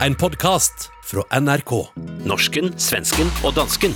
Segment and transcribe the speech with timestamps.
[0.00, 1.70] En podkast fra NRK.
[2.26, 3.92] Norsken, svensken og dansken.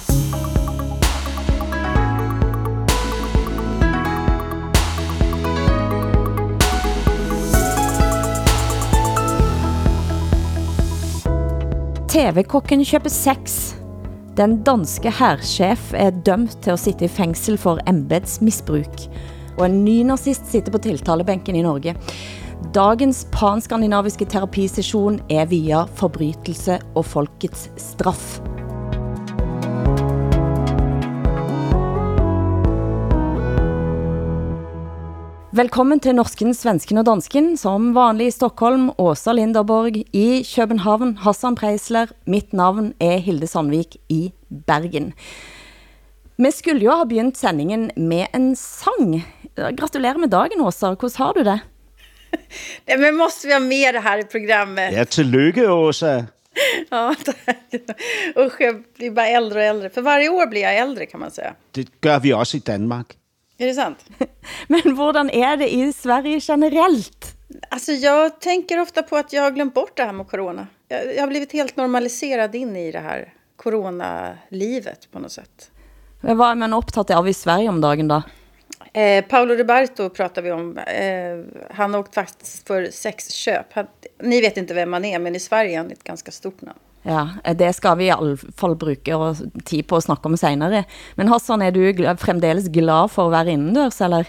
[12.06, 13.58] TV-kokken kjøper sex.
[14.38, 19.08] Den danske hærsjef er dømt til å sitte i fengsel for embetsmisbruk.
[19.58, 21.98] Og en ny nazist sitter på tiltalebenken i Norge.
[22.76, 28.42] Dagens panskandinaviske terapisesjon er via forbrytelse og folkets straff.
[35.56, 41.56] Velkommen til Norsken, Svensken og Dansken, som vanlig i Stockholm, Åsa Linderborg i København, Hassan
[41.56, 44.34] Preisler, mitt navn er Hilde Sandvik i
[44.68, 45.14] Bergen.
[46.36, 49.22] Vi skulle jo ha begynt sendingen med en sang.
[49.56, 50.92] Gratulerer med dagen, Åsa.
[50.92, 51.58] Hvordan har du det?
[52.86, 54.94] Nej, men måste vi ha med det här i programmet?
[54.94, 56.26] Ja, tillykke, Åsa.
[56.90, 57.58] Ja, tack.
[58.36, 59.90] Usch, jag blir bara äldre och äldre.
[59.90, 61.54] För varje år blir jag äldre kan man säga.
[61.70, 63.16] Det gør vi også i Danmark.
[63.58, 64.04] Är det sant?
[64.68, 67.34] Men hvordan er det i Sverige generellt?
[67.70, 70.66] Alltså jag tänker ofta på att jag har glömt bort det här med corona.
[70.88, 75.70] Jag, jag har blivit helt normaliserad in i det här coronalivet på något sätt.
[76.20, 78.22] Vad är man upptatt av i Sverige om dagen då?
[78.98, 80.78] Eh, Paolo Roberto pratar vi om.
[80.78, 83.66] Eh, han har åkt fast för sexköp.
[83.72, 83.86] Han,
[84.22, 86.78] ni vet inte vem han är, men i Sverige är han ett ganska stort namn.
[87.02, 90.84] Ja, eh, det ska vi i alle fall bruke tid på at snakke om senere.
[91.14, 94.26] Men Hassan, är du gl- fremdeles glad för att vara indendørs, eller?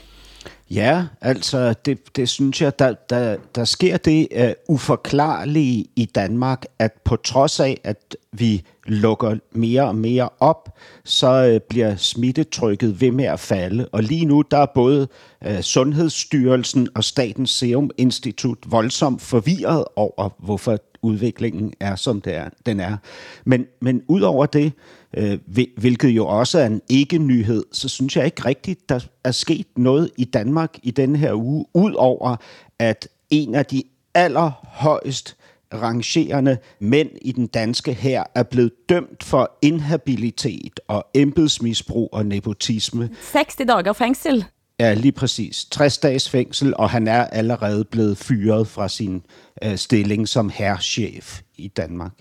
[0.71, 6.65] Ja, altså, det, det synes jeg, der, der, der sker det uh, uforklarlige i Danmark,
[6.79, 13.01] at på trods af, at vi lukker mere og mere op, så uh, bliver smittetrykket
[13.01, 13.89] ved med at falde.
[13.91, 15.07] Og lige nu, der er både
[15.45, 22.49] uh, Sundhedsstyrelsen og Statens Serum Institut voldsomt forvirret over, hvorfor udviklingen er, som det er,
[22.65, 22.97] den er.
[23.45, 24.73] Men, men ud over det,
[25.17, 29.31] øh, hvil- hvilket jo også er en ikke-nyhed, så synes jeg ikke rigtigt, der er
[29.31, 32.35] sket noget i Danmark i denne her uge, ud over
[32.79, 33.83] at en af de
[34.13, 35.35] allerhøjst
[35.73, 43.09] rangerende mænd i den danske her er blevet dømt for inhabilitet og embedsmisbrug og nepotisme.
[43.31, 44.45] 60 dager fængsel.
[44.79, 45.65] Ja, lige præcis.
[45.71, 49.21] 60 dages fængsel, og han er allerede blevet fyret fra sin
[49.63, 52.11] øh, stilling som herrchef i Danmark.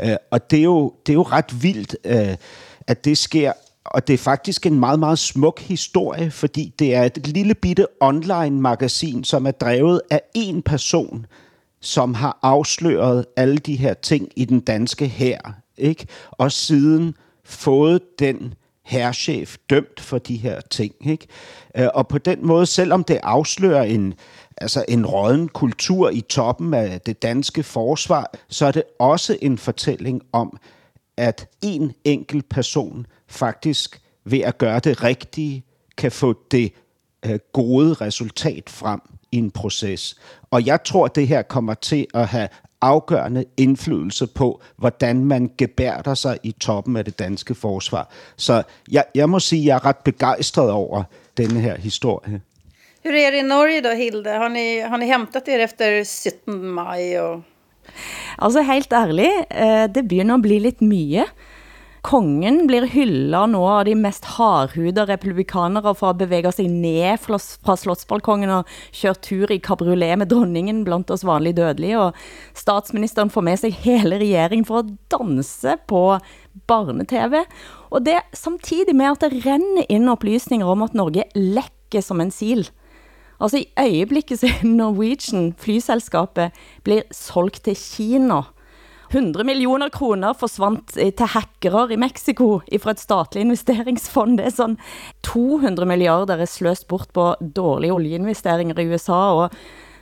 [0.00, 2.36] Øh, og det er, jo, det er jo ret vildt, øh,
[2.86, 3.52] at det sker,
[3.84, 7.86] og det er faktisk en meget, meget smuk historie, fordi det er et lille bitte
[8.00, 11.26] online-magasin, som er drevet af en person,
[11.80, 16.06] som har afsløret alle de her ting i den danske hær, ikke?
[16.30, 21.26] Og siden fået den herrchef dømt for de her ting, ikke?
[21.76, 24.14] Øh, og på den måde, selvom det afslører en,
[24.56, 29.58] altså en råden kultur i toppen af det danske forsvar, så er det også en
[29.58, 30.58] fortælling om,
[31.16, 35.64] at en enkelt person faktisk ved at gøre det rigtige,
[35.96, 36.72] kan få det
[37.26, 39.00] øh, gode resultat frem
[39.32, 40.16] i en proces.
[40.50, 42.48] Og jeg tror, det her kommer til at have
[42.80, 48.10] afgørende indflydelse på, hvordan man gebærder sig i toppen af det danske forsvar.
[48.36, 51.02] Så jeg, jeg må sige, at jeg er ret begejstret over
[51.36, 52.40] denne her historie.
[53.06, 54.30] Hur är det i Norge då, Hilde?
[54.30, 57.20] Har ni, har ni hämtat er efter 17 maj?
[57.20, 57.40] Och...
[58.38, 61.26] Altså helt ærlig, eh, det börjar bli lite mye.
[62.02, 67.76] Kongen blir hyllet nå av de mest hardhuda republikanere for att bevæge sig ned fra
[67.76, 72.14] slottsbalkongen og köra tur i cabriolet med dronningen bland oss vanlige dødelige, og
[72.54, 76.18] statsministeren får med sig hele regeringen for att danse på
[76.66, 77.44] barne-tv.
[77.90, 82.34] Og det samtidig med at det renner in upplysningar om, at Norge läcker som en
[82.34, 82.66] sil.
[83.40, 86.54] Altså i øyeblikket så Norwegian, flyselskapet,
[86.84, 88.42] blir solgt til Kina.
[89.12, 94.40] 100 millioner kroner forsvant eh, til hackere i Mexico fra et statlig investeringsfond.
[94.40, 94.78] Det er sånn
[95.26, 99.54] 200 milliarder er sløst bort på dårlige oljeinvesteringer i USA, og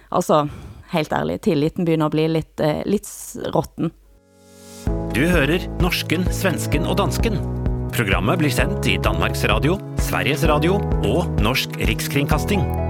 [0.09, 0.47] altså,
[0.94, 3.11] helt ærlig, tilliten begynner å bli litt, eh, litt
[3.55, 3.93] råtten.
[5.14, 7.38] Du hører norsken, svensken og dansken.
[7.94, 12.84] Programmet blir sendt i Danmarks Radio, Sveriges Radio og Norsk Rikskringkasting.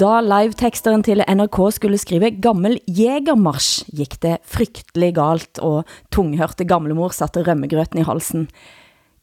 [0.00, 7.14] Da liveteksteren til NRK skulle skrive Gammel Jægermarsch, gik det frygtelig galt, og tunghørte gamlemor
[7.14, 8.48] satte rømmegrøten i halsen.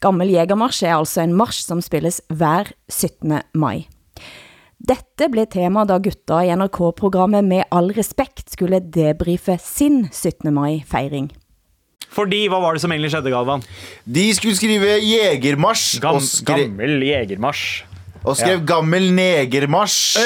[0.02, 3.42] Gammel Jægermarsch er altså en marsch, som spilles hver 17.
[3.54, 3.84] maj.
[4.82, 10.50] Dette blev tema, da gutta i NRK-programmet Med all respekt skulle debriefe sin 17.
[10.54, 11.30] maj-fejring.
[12.12, 13.62] Fordi, hva var det som egentlig skjedde, Galvan?
[14.04, 16.00] De skulle skrive Jegermarsj.
[16.02, 17.84] Gam, og skre- gammel jegermarsj.
[18.24, 20.18] Og skrev 'Gammel negermarsj'.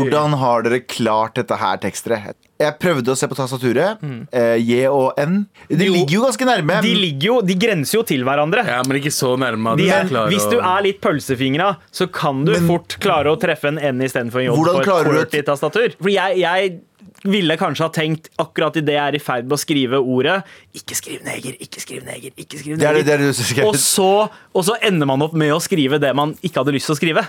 [0.00, 2.36] Hvordan har dere klart dette her teksteret?
[2.60, 4.02] Jeg prøvde å se på tastaturet.
[4.36, 5.46] Eh, J og N.
[5.70, 5.92] De Jo.
[5.94, 6.82] ligger jo ganske nærme.
[6.84, 8.66] De ligger jo, de grenser jo til hverandre.
[8.66, 9.76] Ja, men ikke så nærme.
[9.78, 13.32] De du er, klarer hvis du er litt pølsefingra, så kan du Men- fort klare
[13.32, 15.94] å treffe en N istedenfor en J Hvordan på et klarer du QWERTY-tastatur.
[16.02, 16.80] For jeg, jeg
[17.24, 20.38] ville kanskje ha tenkt, akkurat idet jeg er i ferd med å skrive ordet
[20.76, 23.04] Ikke skriv neger, ikke skriv neger, ikke skriv Det er det- neger.
[23.04, 23.66] det er det du skrev.
[23.68, 24.08] og, så,
[24.54, 26.98] og så ender man opp med å skrive det man ikke hadde lyst til å
[27.00, 27.26] skrive.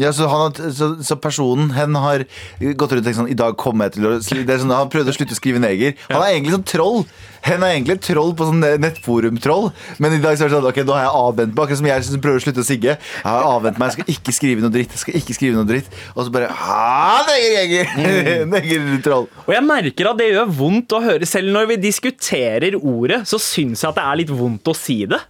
[0.00, 2.24] Ja, så, han, så, så personen hen har
[2.60, 4.90] gått rundt og tenkt sånn I dag kommer jeg til å det er sånn, Han
[4.92, 5.94] prøvde å slutte å skrive neger.
[6.10, 7.04] Han er egentlig sånn troll.
[7.46, 9.68] Hen er egentlig troll på sånn nettforum-troll.
[10.02, 11.62] Men i dag så er det sånn Ok, nå har jeg avvent meg.
[11.66, 12.96] Akkurat som jeg som prøver å slutte å sigge.
[12.96, 14.94] Jeg har avvent meg, jeg skal ikke skrive noe dritt.
[14.96, 17.54] Jeg skal ikke skrive noe dritt Og så bare Ha, neger,
[17.94, 18.46] neger!
[18.54, 19.25] neger, troll.
[19.46, 21.28] Og jeg merker at det gjør vondt å høre.
[21.28, 25.02] Selv når vi diskuterer ordet, så syns jeg at det er litt vondt å si
[25.10, 25.20] det.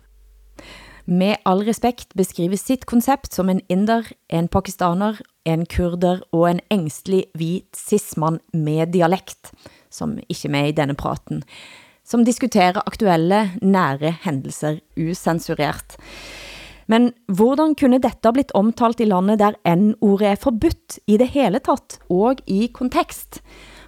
[1.06, 6.62] Med all respekt beskriver sitt konsept som en inder, en pakistaner, en kurder og en
[6.74, 9.52] engstelig hvit sismann med dialekt,
[9.90, 11.44] som ikke er med i denne praten,
[12.02, 15.94] som diskuterer aktuelle, nære hendelser usensurert.
[16.90, 21.30] Men hvordan kunne dette ha blitt omtalt i landet der N-ordet er forbudt i det
[21.34, 23.40] hele tatt, og i kontekst?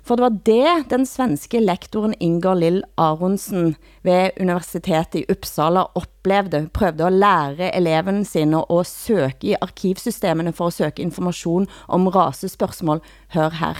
[0.08, 6.62] For det var det den svenske lektoren Inger Lill Aronsen ved Universitetet i Uppsala upplevde.
[6.72, 13.00] prøvde å lære elevene sine å søke i arkivsystemene för att söka information om rasespørsmål.
[13.28, 13.76] Hør her.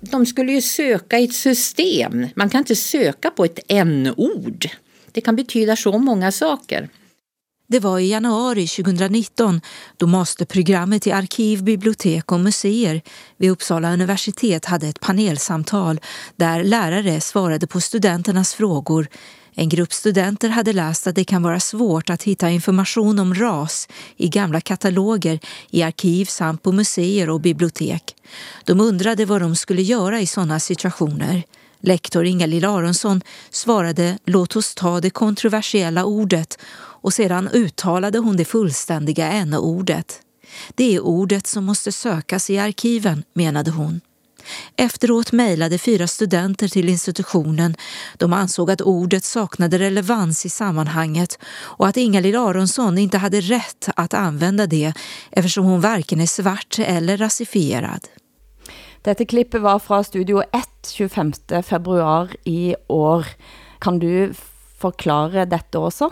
[0.00, 2.26] De skulle ju söka i ett system.
[2.34, 4.66] Man kan inte söka på ett n-ord.
[5.12, 6.88] Det kan betyda så många saker.
[7.72, 9.60] Det var i januari 2019
[9.96, 13.02] då masterprogrammet i arkiv, bibliotek och museer
[13.36, 16.00] vid Uppsala universitet hade ett panelsamtal
[16.36, 19.08] där lärare svarade på studenternas frågor.
[19.54, 23.88] En grupp studenter hade läst att det kan vara svårt att hitta information om ras
[24.16, 25.40] i gamla kataloger
[25.70, 28.14] i arkiv samt på museer och bibliotek.
[28.64, 31.42] De undrade vad de skulle göra i sådana situationer.
[31.84, 33.20] Lektor Inga-Lill Aronsson
[33.50, 36.58] svarade låt oss ta det kontroversiella ordet
[37.02, 40.20] och sedan uttalade hon det fullständiga n-ordet.
[40.74, 44.00] Det är ordet som måste sökas i arkiven, menade hon.
[44.76, 47.74] Efteråt mejlade fyra studenter till institutionen.
[48.16, 53.88] De ansåg att ordet saknade relevans i sammanhanget och att Ingalill Aronsson inte hade rätt
[53.96, 54.92] att använda det
[55.30, 58.08] eftersom hon varken är svart eller rasifierad.
[59.02, 60.48] Detta klippet var från Studio 1
[60.92, 61.32] 25.
[61.62, 63.26] februari i år.
[63.78, 64.34] Kan du
[64.78, 66.10] förklara detta också?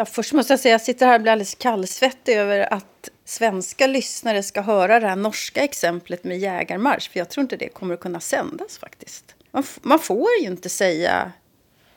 [0.00, 3.08] Ja, först måste jag säga att jag sitter här och blir alldeles kallsvettig över att
[3.24, 7.10] svenska lyssnare ska höra det här norska exemplet med jägarmarsch.
[7.10, 9.34] För jag tror inte det kommer att kunna sändas faktiskt.
[9.50, 11.32] Man, man får ju inte säga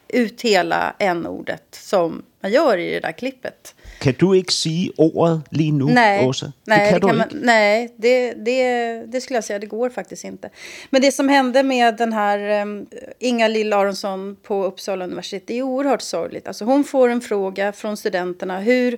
[0.07, 3.75] ut hela n-ordet som man gör i det där klippet.
[3.99, 6.51] Kan du ikke sige ordet lige nu, Nej, Åsa?
[6.65, 9.89] nej, det kan det kan man, nej det, det, det skulle jag säga, det går
[9.89, 10.49] faktiskt inte.
[10.89, 12.87] Men det som hände med den här um,
[13.19, 16.47] Inga Lill Aronsson på Uppsala universitet, det är oerhört sorgligt.
[16.47, 18.97] Alltså hon får en fråga från studenterna hur,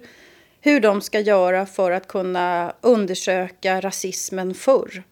[0.62, 5.04] hur de ska göra för att kunna undersöka rasismen förr.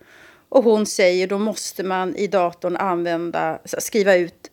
[0.50, 4.50] Och hon säger då måste man i datorn använda, skriva ut,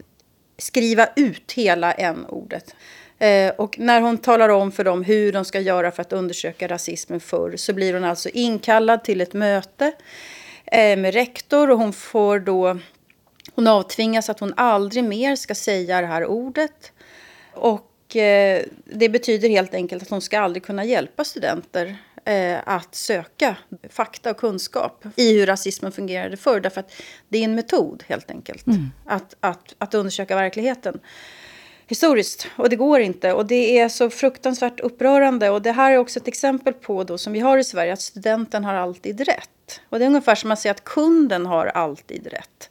[0.59, 2.75] skriva ut hela n-ordet.
[3.19, 6.69] Eh, och när hon talar om för dem hur de ska göra för att undersöka
[6.69, 9.93] rasismen förr så blir hon alltså inkallad till ett möte
[10.67, 12.79] eh, med rektor och hon får då
[13.55, 16.93] hon avtvingas att hon aldrig mer ska säga det här ordet.
[17.53, 21.97] Och eh, det betyder helt enkelt att hon ska aldrig kunna hjälpa studenter
[22.65, 23.57] att söka
[23.91, 26.61] fakta och kunskap i hur rasismen fungerade förr.
[26.61, 26.93] Därför att
[27.29, 28.65] det är en metod helt enkelt
[29.07, 31.01] att, att, att undersöka verkligheten
[31.89, 32.49] historiskt.
[32.57, 33.33] Och det går inte.
[33.33, 35.51] Och det är så fruktansvärt upprörande.
[35.51, 38.01] Och det här är också ett exempel på då, som vi har i Sverige, att
[38.01, 39.81] studenten har alltid rätt.
[39.89, 42.71] Och det är ungefär som att säga att kunden har alltid rätt.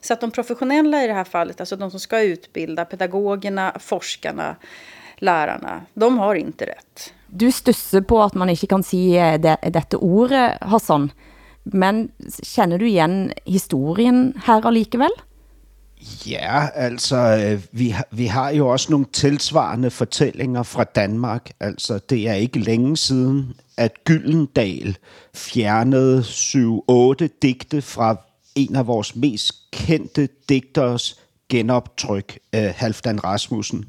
[0.00, 4.56] Så att de professionella i det här fallet, alltså de som ska utbilda, pedagogerna, forskarna,
[5.16, 7.12] lärarna, de har inte rätt.
[7.26, 11.12] Du stusser på att man inte kan säga det, detta ordet, Hassan.
[11.62, 12.08] Men
[12.42, 15.10] känner du igen historien här allikevel?
[16.26, 21.50] Ja, altså, øh, vi, har- vi har jo også nogle tilsvarende fortællinger fra Danmark.
[21.60, 24.96] Altså, det er ikke længe siden, at Gyldendal
[25.34, 28.16] fjernede 7-8 digte fra
[28.54, 33.84] en af vores mest kendte digters genoptryk, øh, Halfdan Rasmussen.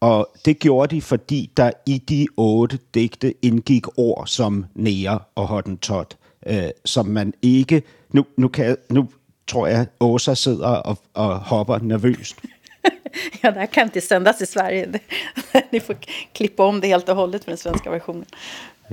[0.00, 5.46] Og det gjorde de, fordi der i de otte digte indgik ord som nære og
[5.46, 7.82] hottentot, øh, som man ikke...
[8.12, 9.08] Nu, nu, kan jeg, nu
[9.48, 12.36] tror jeg, Åsa sidder og, og hopper nervøst.
[13.42, 15.00] Ja, det här kan inte sändas i Sverige.
[15.72, 15.96] Ni får
[16.32, 18.24] klippa om det helt och hållet för den svenska versionen.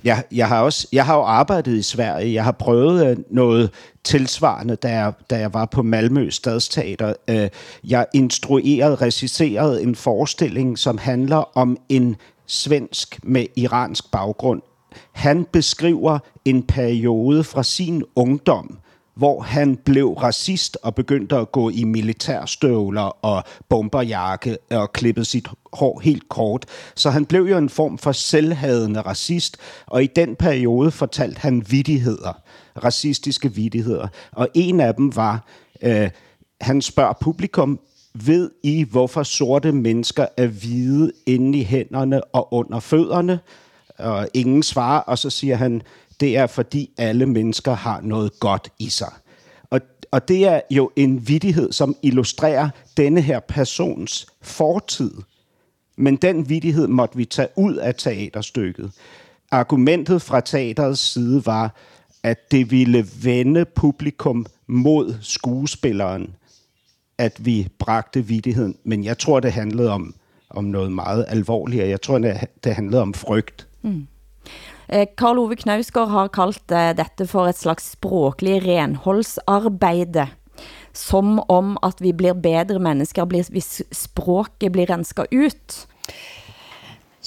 [0.03, 2.33] Jeg, jeg, har også, jeg har jo arbejdet i Sverige.
[2.33, 3.69] Jeg har prøvet øh, noget
[4.03, 7.13] tilsvarende, da jeg, da jeg var på Malmø Stadsteater.
[7.27, 7.49] Øh,
[7.83, 12.15] jeg instruerede, regisserede en forestilling, som handler om en
[12.47, 14.61] svensk med iransk baggrund.
[15.11, 18.79] Han beskriver en periode fra sin ungdom,
[19.15, 25.47] hvor han blev racist og begyndte at gå i militærstøvler og bomberjakke og klippede sit
[25.73, 26.65] hår helt kort.
[26.95, 31.65] Så han blev jo en form for selvhadende racist, og i den periode fortalte han
[31.69, 32.41] vidtigheder,
[32.83, 34.07] racistiske vidtigheder.
[34.31, 35.45] Og en af dem var,
[35.81, 36.09] øh,
[36.61, 37.79] han spørger publikum,
[38.25, 43.39] ved I, hvorfor sorte mennesker er hvide inde i hænderne og under fødderne?
[43.99, 45.81] Og ingen svarer, og så siger han,
[46.19, 49.11] det er fordi alle mennesker har noget godt i sig.
[49.69, 49.81] Og,
[50.11, 55.11] og det er jo en vidighed, som illustrerer denne her persons fortid.
[55.97, 58.91] Men den vidighed måtte vi tage ud af teaterstykket.
[59.51, 61.75] Argumentet fra teaterets side var,
[62.23, 66.35] at det ville vende publikum mod skuespilleren,
[67.17, 68.75] at vi bragte vidigheden.
[68.83, 70.15] Men jeg tror, det handlede om,
[70.49, 71.87] om noget meget alvorligere.
[71.87, 72.17] Jeg tror,
[72.63, 73.67] det handlede om frygt.
[73.81, 74.07] Mm.
[74.87, 80.27] Eh, Karl Ove Knausgård har kallat detta eh, dette for et slags språklig renholdsarbejde.
[80.93, 85.87] Som om at vi blir bedre mennesker hvis språket blir renska ut.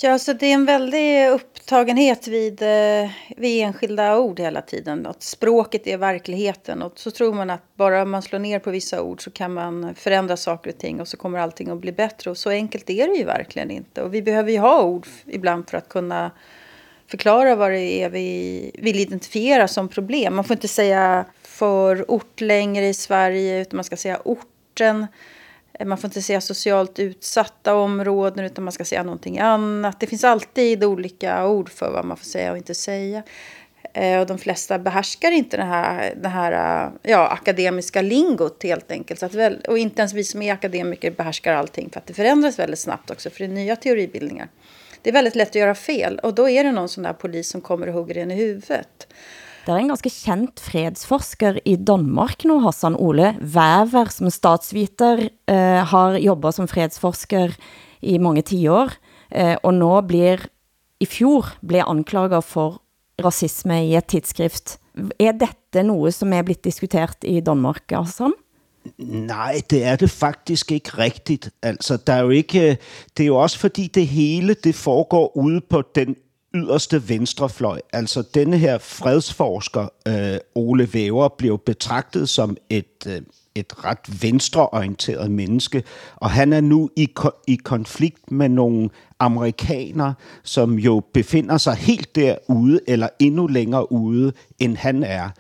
[0.03, 5.07] Ja, så det är en väldig upptagenhet vid, eh, vid enskilda ord hela tiden.
[5.07, 9.03] Att språket är verkligheten och så tror man att bara man slår ner på vissa
[9.03, 12.31] ord så kan man förändra saker och ting och så kommer allting att bli bättre.
[12.31, 14.03] Och så enkelt är det ju verkligen inte.
[14.03, 16.31] Och vi behöver ju ha ord ibland för att kunna
[17.09, 20.35] förklara vad det är vi vill identifiera som problem.
[20.35, 25.07] Man får inte säga för ort längre i Sverige utan man ska säga orten.
[25.85, 30.01] Man får inte säga socialt utsatta områden utan man ska säga någonting annat.
[30.01, 33.23] Det finns alltid olika ord för vad man får säga och inte säga.
[33.95, 38.91] Eh, och de flesta behärskar inte det här, det här eh, ja, akademiska lingot helt
[38.91, 39.21] enkelt.
[39.21, 42.15] Så att väl, och inte ens vi som är akademiker behärskar allting för att det
[42.15, 44.49] förändras väldigt snabbt också för det är nya teoribildningar
[45.03, 47.51] det är väldigt lätt att göra fel och då är det någon sån där polis
[47.51, 49.15] som kommer och hugger en i huvudet.
[49.67, 55.85] Det är en ganska känd fredsforskare i Danmark nu, Hassan Ole Väver, som statsviter eh,
[55.85, 57.53] har jobbat som fredsforskare
[58.01, 58.93] i många tio år,
[59.31, 60.47] eh, och nu blir
[60.99, 62.79] i fjol blev anklagad för
[63.19, 64.81] rasism i ett tidskrift.
[65.19, 68.35] Är detta något som är blivit diskuterat i Danmark, Hassan?
[68.99, 71.51] Nej, det er det faktisk ikke rigtigt.
[71.63, 72.77] Altså, der er jo ikke, øh,
[73.17, 76.17] det er jo også fordi det hele det foregår ude på den
[76.55, 77.81] yderste venstrefløj.
[77.93, 83.23] Altså denne her fredsforsker, øh, Ole Væver, blev betragtet som et, øh,
[83.55, 85.83] et ret venstreorienteret menneske,
[86.17, 91.75] og han er nu i, ko- i konflikt med nogle amerikanere, som jo befinder sig
[91.75, 95.31] helt derude, eller endnu længere ude, end han er.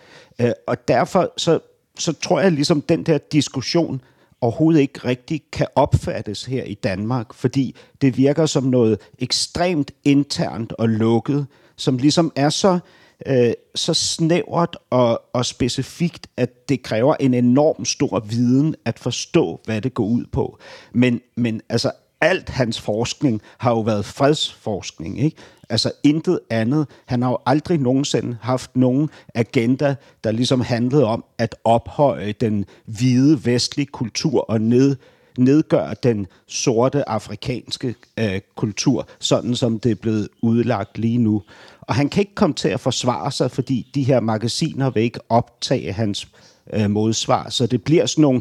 [0.40, 1.58] Øh, og derfor så
[1.98, 4.00] så tror jag liksom den där diskussion
[4.40, 10.72] overhovedet ikke rigtig kan opfattes her i Danmark, fordi det virker som noget ekstremt internt
[10.72, 12.78] og lukket, som ligesom er så,
[13.26, 19.60] øh, så snævert og, og specifikt, at det kræver en enorm stor viden at forstå,
[19.64, 20.58] hvad det går ud på.
[20.92, 21.90] Men, men altså,
[22.20, 25.36] alt hans forskning har jo været fredsforskning, ikke?
[25.70, 26.86] Altså intet andet.
[27.06, 29.94] Han har jo aldrig nogensinde haft nogen agenda,
[30.24, 34.96] der ligesom handlede om at ophøje den hvide vestlige kultur og ned,
[35.38, 41.42] nedgøre den sorte afrikanske øh, kultur, sådan som det er blevet udlagt lige nu.
[41.80, 45.20] Og han kan ikke komme til at forsvare sig, fordi de her magasiner vil ikke
[45.28, 46.28] optage hans
[46.72, 47.48] øh, modsvar.
[47.48, 48.40] Så det bliver sådan nogle,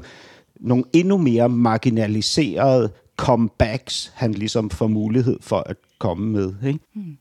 [0.60, 6.68] nogle endnu mere marginaliserede comebacks, han ligesom får mulighed for at komme med.
[6.74, 6.86] Ikke?
[6.96, 7.16] Mm.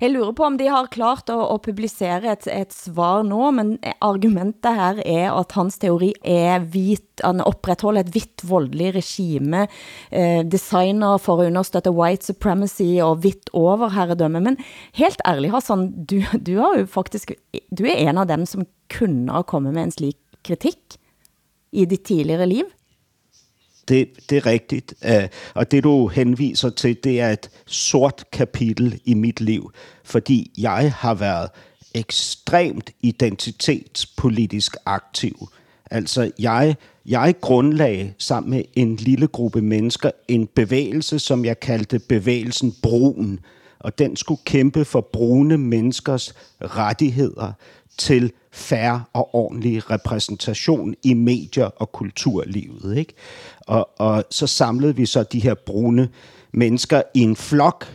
[0.00, 3.74] Jeg lurer på om de har klart at, at publicere et, et svar nå, men
[4.04, 9.66] argumentet her er at hans teori er hvit, han upprätthåller et hvitt voldelig regime,
[10.10, 14.42] eh, designer for at understøtte white supremacy og hvitt overherredømme.
[14.48, 14.60] Men
[15.00, 17.34] helt ærlig, Hassan, du, du, har jo faktisk,
[17.70, 21.00] du er en av dem som kunne ha kommet med en slik kritik
[21.76, 22.68] i ditt tidligere liv.
[23.88, 24.94] Det, det är rigtigt.
[25.04, 29.62] Øh, och det du henviser till det är ett sort kapitel i mitt liv,
[30.04, 31.50] fordi jag har varit
[31.94, 35.34] extremt identitetspolitiskt aktiv.
[35.90, 36.76] Alltså, jag
[37.08, 43.40] jag grundlade sammen med en lille gruppe människor, en bevægelse, som jag kallade bevægelsen Brun.
[43.78, 47.54] Och den skulle kämpa för brune människors rättigheter
[47.98, 52.98] till färre och ordentlig representation i medier och kulturlivet.
[52.98, 53.14] Ikke?
[53.66, 56.08] Og, og så samlede vi så de her brune
[56.52, 57.86] mennesker i en flok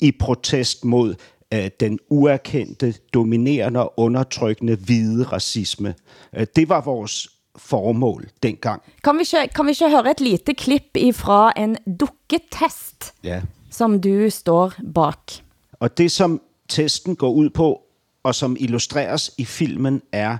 [0.00, 1.14] i protest mod
[1.54, 5.94] øh, den uerkendte, dominerende og undertrykkende hvide racisme.
[6.36, 8.82] Øh, det var vores formål dengang.
[9.04, 13.42] Kan vi ikke, kan vi ikke høre et lite klip ifra en dukketest, Ja.
[13.70, 15.32] som du står bak?
[15.72, 17.82] Og det, som testen går ud på,
[18.22, 20.38] og som illustreres i filmen, er,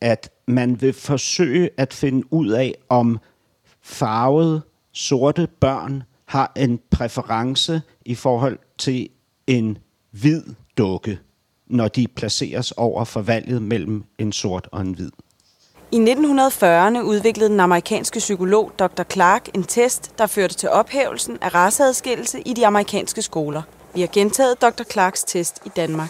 [0.00, 3.18] at man vil forsøge at finde ud af, om
[3.82, 4.62] farvede,
[4.92, 9.08] sorte børn har en præference i forhold til
[9.46, 9.78] en
[10.10, 10.42] hvid
[10.78, 11.18] dukke,
[11.66, 15.10] når de placeres over for valget mellem en sort og en hvid.
[15.92, 19.02] I 1940'erne udviklede den amerikanske psykolog Dr.
[19.12, 23.62] Clark en test, der førte til ophævelsen af raceadskillelse i de amerikanske skoler.
[23.94, 24.82] Vi har gentaget Dr.
[24.92, 26.08] Clarks test i Danmark.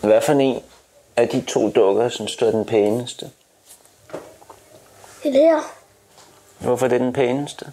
[0.00, 0.60] Hvad for en
[1.16, 3.30] af de to dukker, synes du er den pæneste?
[5.22, 5.60] Det her,
[6.62, 7.72] Hvorfor er det den pæneste?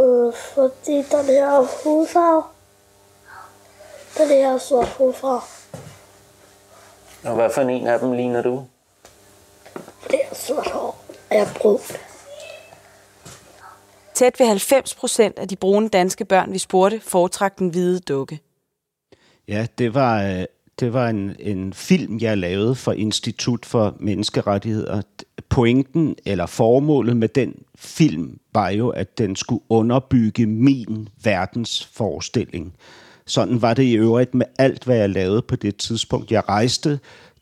[0.00, 2.42] øh, fordi den her hudfarve,
[4.18, 5.40] den her sort hudfarve,
[7.24, 8.64] Og hvad for en af dem ligner du?
[10.10, 12.00] det her sort hår er brugt.
[14.14, 18.40] Tæt ved 90 procent af de brune danske børn, vi spurgte, foretrak den hvide dukke.
[19.48, 20.44] Ja, det var, øh,
[20.80, 25.02] det var en, en film, jeg lavede for Institut for Menneskerettigheder.
[25.48, 32.74] Pointen eller formålet med den film var jo, at den skulle underbygge min verdensforestilling.
[33.26, 36.30] Sådan var det i øvrigt med alt, hvad jeg lavede på det tidspunkt.
[36.32, 36.98] Jeg rejste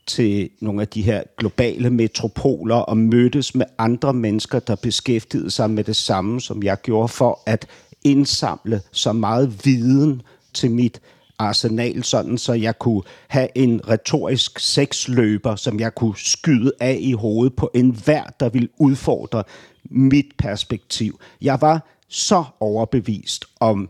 [0.07, 5.71] til nogle af de her globale metropoler og mødtes med andre mennesker, der beskæftigede sig
[5.71, 7.67] med det samme, som jeg gjorde, for at
[8.05, 10.23] indsamle så meget viden
[10.55, 11.01] til mit
[11.39, 17.13] arsenal, sådan så jeg kunne have en retorisk sexløber, som jeg kunne skyde af i
[17.13, 19.45] hovedet på enhver, der ville udfordre
[19.91, 21.21] mit perspektiv.
[21.43, 23.89] Jeg var så overbevist om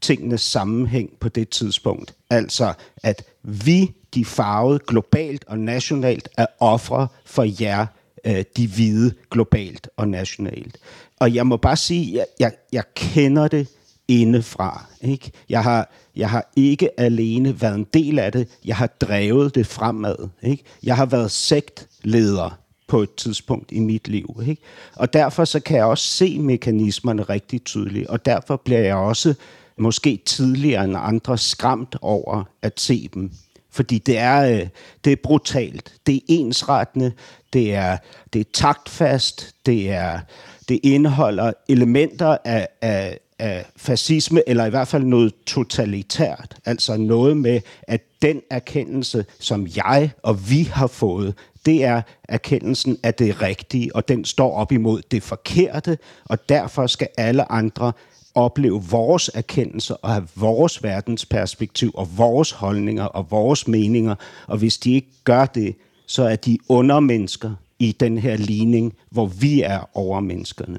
[0.00, 2.14] tingenes sammenhæng på det tidspunkt.
[2.30, 2.72] Altså,
[3.02, 7.86] at vi, de farvede, globalt og nationalt, er ofre for jer,
[8.24, 10.78] øh, de hvide, globalt og nationalt.
[11.20, 13.68] Og jeg må bare sige, jeg, jeg, jeg kender det
[14.08, 14.86] indefra.
[15.00, 15.30] Ikke?
[15.48, 19.66] Jeg, har, jeg har ikke alene været en del af det, jeg har drevet det
[19.66, 20.28] fremad.
[20.42, 20.64] Ikke?
[20.82, 24.40] Jeg har været sektleder på et tidspunkt i mit liv.
[24.46, 24.62] Ikke?
[24.94, 29.34] Og derfor så kan jeg også se mekanismerne rigtig tydeligt, og derfor bliver jeg også
[29.78, 33.30] måske tidligere end andre skræmt over at se dem.
[33.70, 34.68] Fordi det er, øh,
[35.04, 37.12] det er brutalt, det er ensrettende,
[37.52, 37.96] det er,
[38.32, 40.20] det er taktfast, det, er,
[40.68, 46.56] det indeholder elementer af, af, af fascisme, eller i hvert fald noget totalitært.
[46.64, 51.34] Altså noget med, at den erkendelse, som jeg og vi har fået,
[51.66, 56.86] det er erkendelsen af det rigtige, og den står op imod det forkerte, og derfor
[56.86, 57.92] skal alle andre
[58.34, 64.14] opleve vores erkendelse og have vores verdensperspektiv og vores holdninger og vores meninger.
[64.46, 65.74] Og hvis de ikke gør det,
[66.06, 70.78] så er de undermennesker i den her ligning, hvor vi er overmenneskerne.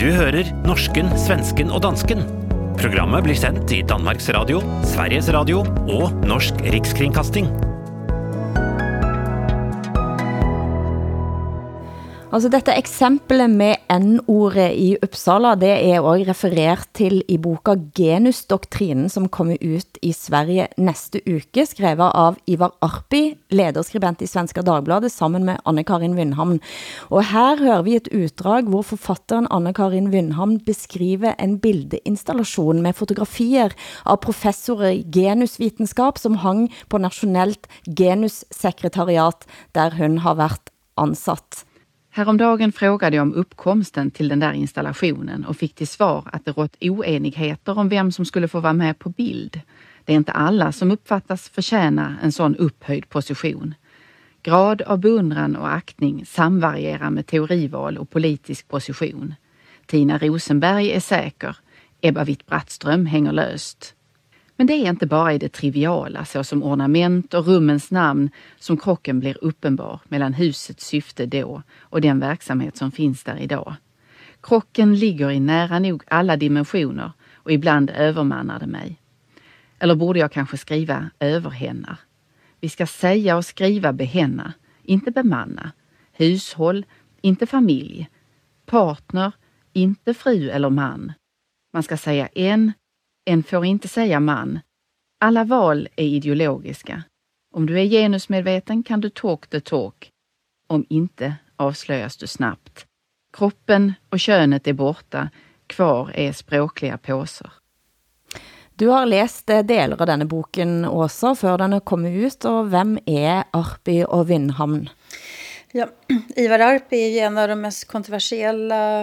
[0.00, 2.22] Du hører norsken, svensken og dansken.
[2.80, 5.60] Programmet blir sendt i Danmarks Radio, Sveriges Radio
[5.92, 7.50] og Norsk Rikskringkasting.
[12.30, 19.08] Altså dette eksempelet med N-ordet i Uppsala, det er også referert til i boka Genusdoktrinen,
[19.10, 25.10] som kommer ut i Sverige næste uke, skrevet av Ivar Arpi, lederskribent i Svenska Dagbladet,
[25.10, 26.60] sammen med Anne-Karin Vindhamn.
[27.10, 33.74] Og her hører vi et utdrag, hvor forfatteren Anne-Karin Vindhamn beskriver en bildeinstallation med fotografier
[34.06, 39.42] av professorer i genusvitenskap, som hang på Nationellt genussekretariat,
[39.74, 41.64] der hun har været ansat.
[42.12, 46.50] Häromdagen frågade jag om uppkomsten till den där installationen och fick till svar att det
[46.50, 49.60] rått oenigheter om vem som skulle få vara med på bild.
[50.04, 53.74] Det är inte alla som uppfattas förtjäna en sån upphöjd position.
[54.42, 59.34] Grad av beundran och aktning samvarierar med teorival och politisk position.
[59.86, 61.56] Tina Rosenberg är säker,
[62.00, 63.94] Ebba Witt-Brattström hänger löst.
[64.60, 69.20] Men det är inte bara i det triviala såsom ornament och rummens namn som krocken
[69.20, 73.74] blir uppenbar mellan husets syfte då och den verksamhet som finns där idag.
[74.40, 79.00] Krocken ligger i nära nog alla dimensioner och ibland övermannar det mig.
[79.78, 81.96] Eller borde jag kanske skriva överhännar?
[82.60, 85.72] Vi ska säga och skriva behänna, inte bemanna.
[86.12, 86.86] Hushåll,
[87.20, 88.08] inte familj.
[88.66, 89.32] Partner,
[89.72, 91.12] inte fru eller man.
[91.72, 92.72] Man ska säga en,
[93.30, 94.60] en får inte säga man.
[95.20, 97.02] Alla val är ideologiska.
[97.54, 100.10] Om du är genusmedveten kan du talk the talk.
[100.66, 102.86] Om inte avslöjas du snabbt.
[103.32, 105.30] Kroppen och könet är borta.
[105.66, 107.52] Kvar är språkliga påsar.
[108.74, 112.98] Du har läst delar av denna boken också, för den har kommit ut, och vem
[113.06, 114.88] är Arpi och Vindhamn?
[115.72, 115.86] Ja,
[116.36, 119.02] Ivar Arpi är ju en av de mest kontroversiella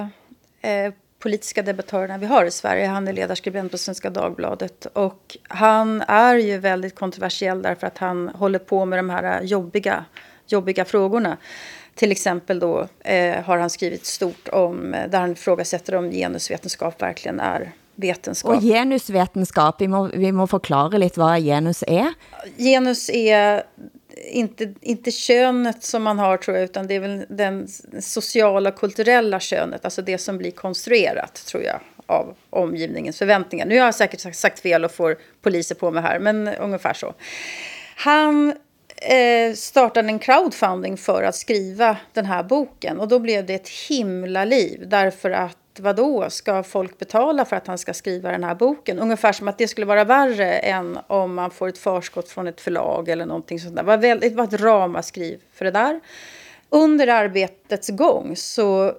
[0.62, 2.88] eh, politiska debattörerna vi har i Sverige.
[2.88, 4.86] Han är ledarskribent på Svenska Dagbladet.
[4.86, 10.06] Och han är ju väldigt kontroversiell därför att han håller på med de här jobbiga,
[10.48, 11.38] jobbiga frågorna.
[11.96, 17.02] Till exempel då eh, har han skrivit stort om, eh, där han ifrågasätter om genusvetenskap
[17.02, 18.56] verkligen är vetenskap.
[18.56, 22.14] Och genusvetenskap, vi må, vi må förklara lite vad genus är.
[22.58, 23.64] Genus är
[24.24, 27.68] inte, inte könet som man har tror jag, utan det är väl den
[28.02, 33.66] sociala och kulturella könet, alltså det som blir konstruerat tror jag av omgivningens förväntningar.
[33.66, 37.14] Nu har jag säkert sagt fel och får poliser på mig här, men ungefär så.
[37.96, 38.54] Han
[38.96, 43.70] eh, startade en crowdfunding för att skriva den här boken och då blev det ett
[43.70, 48.56] himla liv därför att Vadå, ska folk betala för att han ska skriva den här
[48.56, 49.00] boken?
[49.00, 52.62] Ungefär som att det skulle vara värre än om man får ett förskott från ett
[52.62, 53.84] förlag eller någonting sånt där.
[53.84, 56.00] Det var, väldigt, det var ett ramaskriv för det där.
[56.70, 58.94] Under arbetets gång så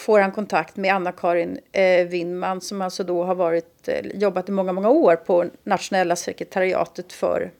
[0.00, 4.52] får han kontakt med Anna-Karin eh, Winman som alltså då har varit, eh, jobbat i
[4.52, 7.50] många, många år på nationella sekretariatet för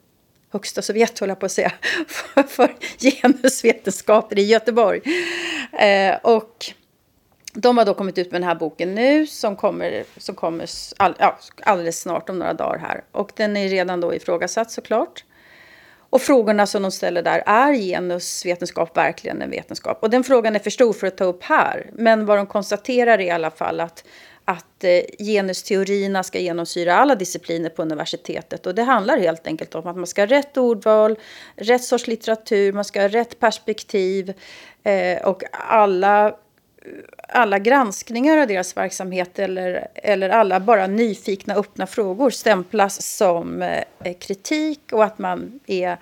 [0.53, 1.73] högsta Sovjet, håller jag på att säga,
[2.07, 5.01] för, för genusvetenskaper i Göteborg.
[5.73, 6.73] Eh, och
[7.53, 11.15] de har då kommit ut med den här boken nu som kommer, som kommer all,
[11.19, 13.05] ja, alldeles snart om några dagar här.
[13.13, 15.25] Och den är redan då ifrågasatt såklart.
[16.11, 20.03] Och frågorna som de ställer där, är genusvetenskap verkligen en vetenskap?
[20.03, 21.91] Och den frågan är för stor för att ta upp här.
[21.93, 24.05] Men vad de konstaterar är i alla fall att,
[24.45, 28.67] att eh, genusteorierna ska genomsyra alla discipliner på universitetet.
[28.67, 31.19] Och det handlar helt enkelt om att man ska ha rätt ordval,
[31.57, 34.33] rätt sorts litteratur, man ska ha rätt perspektiv.
[34.83, 36.35] Eh, och alla
[37.33, 44.15] alla granskningar av deras verksamhet eller, eller alla bara nyfikna öppna frågor stämplas som eh,
[44.21, 45.99] kritik och att man, är,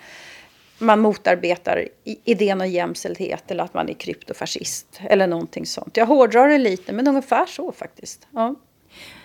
[0.78, 1.88] man motarbetar
[2.24, 5.96] idén om jämställdhet eller att man är kryptofascist eller någonting sånt.
[5.96, 8.26] Jag hårdrar det lite, men ungefär så faktiskt.
[8.30, 8.54] Ja.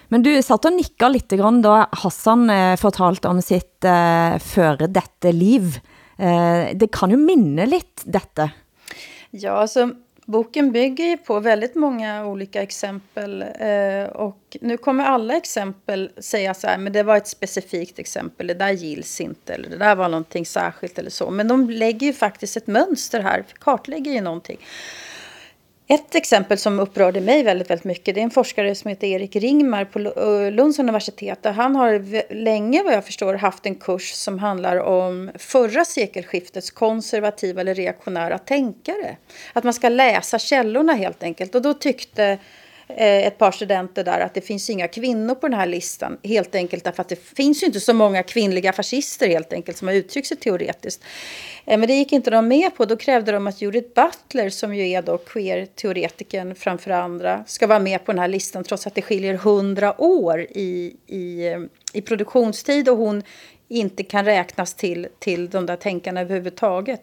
[0.07, 4.87] Men du satt och nickade lite grann då Hassan eh, fortalte om sitt eh, före
[4.87, 5.79] detta liv.
[6.17, 8.49] Eh, det kan ju minna lite detta.
[9.31, 9.89] Ja, alltså
[10.25, 13.41] Boken bygger ju på väldigt många olika exempel.
[13.41, 18.47] Eh, och nu kommer alla exempel säga så här, men det var ett specifikt exempel,
[18.47, 21.29] det där gills inte, eller det där var någonting särskilt eller så.
[21.29, 24.57] Men de lägger ju faktiskt ett mönster här, kartlägger ju någonting.
[25.93, 29.35] Ett exempel som upprörde mig väldigt, väldigt mycket det är en forskare som heter Erik
[29.35, 31.45] Ringmar på eh, Lunds universitet.
[31.45, 37.61] han har länge vad jag förstår haft en kurs som handlar om förra sekelskiftets konservativa
[37.61, 39.17] eller reaktionära tänkare.
[39.53, 41.55] Att man ska läsa källorna helt enkelt.
[41.55, 42.37] Och då tyckte
[42.87, 46.17] Eh, ett par studenter där att det finns inga kvinnor på den här listan.
[46.23, 49.87] Helt enkelt därför att det finns ju inte så många kvinnliga fascister helt enkelt som
[49.87, 51.03] har uttryckt sig teoretiskt.
[51.65, 52.85] Eh, men det gick inte de med på.
[52.85, 57.79] Då krävde de att Judith Butler, som ju är då queer-teoretikern framför andra, ska vara
[57.79, 61.55] med på den här listan trots att det skiljer hundra år i, i,
[61.93, 63.23] i produktionstid och hon
[63.67, 67.01] inte kan räknas till, till de där tänkarna överhuvudtaget.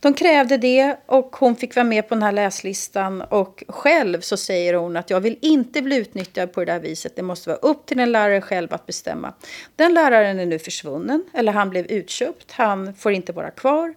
[0.00, 3.22] De krävde det och hon fick vara med på den här läslistan.
[3.22, 7.16] Och själv så säger hon att jag vill inte bli utnyttjad på det där viset.
[7.16, 9.32] Det måste vara upp till en lärare själv att bestämma.
[9.76, 12.52] Den läraren är nu försvunnen, eller han blev utköpt.
[12.52, 13.94] Han får inte vara kvar.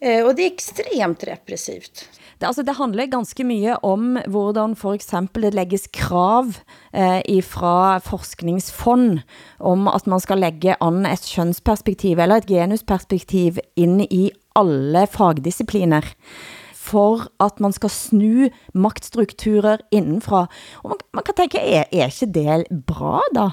[0.00, 2.08] Eh, och det är extremt repressivt.
[2.38, 4.98] Det, altså, det handler ganske mye om hvordan for
[5.40, 6.58] det läggs krav
[6.92, 9.20] eh, fra forskningsfond
[9.58, 16.04] om at man skal lägga an et könsperspektiv eller et genusperspektiv ind i alle fagdiscipliner
[16.74, 20.46] for at man skal snu maktstrukturer inifrån.
[20.82, 23.50] Og man, man kan tänka, är, är inte det bra då?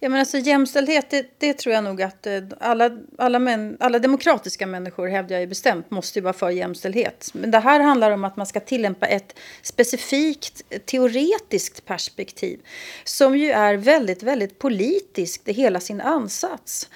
[0.00, 3.98] Ja, men alltså, jämställdhet, det, det tror jag nog att eh, alla, alla, män, alla
[3.98, 7.30] demokratiska människor, hävdar jag ju bestämt, måste ju vara för jämställdhet.
[7.32, 12.60] Men det här handlar om att man ska tillämpa ett specifikt eh, teoretiskt perspektiv
[13.04, 16.88] som ju är väldigt, väldigt politiskt i hela sin ansats.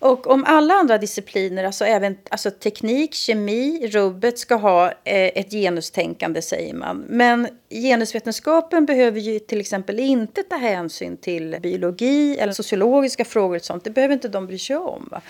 [0.00, 5.50] Och om alla andra discipliner, alltså även alltså teknik, kemi, rubbet, ska ha eh, ett
[5.50, 7.04] genustänkande säger man.
[7.08, 13.64] Men genusvetenskapen behöver ju till exempel inte ta hänsyn till biologi eller sociologiska frågor och
[13.64, 13.84] sånt.
[13.84, 15.08] Det behöver inte de bry sig om.
[15.10, 15.20] Va?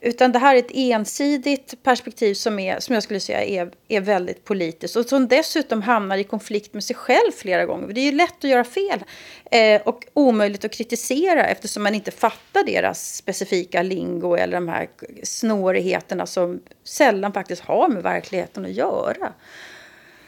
[0.00, 4.00] Utan det här är ett ensidigt perspektiv som, är, som jag skulle säga är, är
[4.00, 7.92] väldigt politiskt och som dessutom hamnar i konflikt med sig själv flera gånger.
[7.92, 9.04] Det är ju lätt att göra fel
[9.50, 14.88] eh, och omöjligt att kritisera eftersom man inte fattar deras specifika lingo eller de här
[15.22, 19.32] snårigheterna som sällan faktiskt har med verkligheten att göra.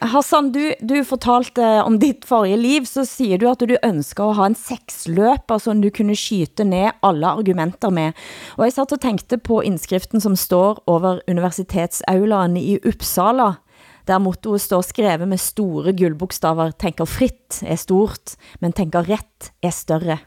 [0.02, 4.36] Hassan, du, du fortalte om ditt forrige liv, så säger du att du önskar att
[4.36, 8.12] ha en sexlöpare som du kunde skjuta ner alla argumenter med.
[8.48, 13.56] Och jag satt och tänkte på inskriften som står över universitetsaulaen i Uppsala,
[14.04, 19.70] där mottoet står skrevet med stora guldbokstäver, tänker fritt är stort, men tänker rätt är
[19.70, 20.18] större.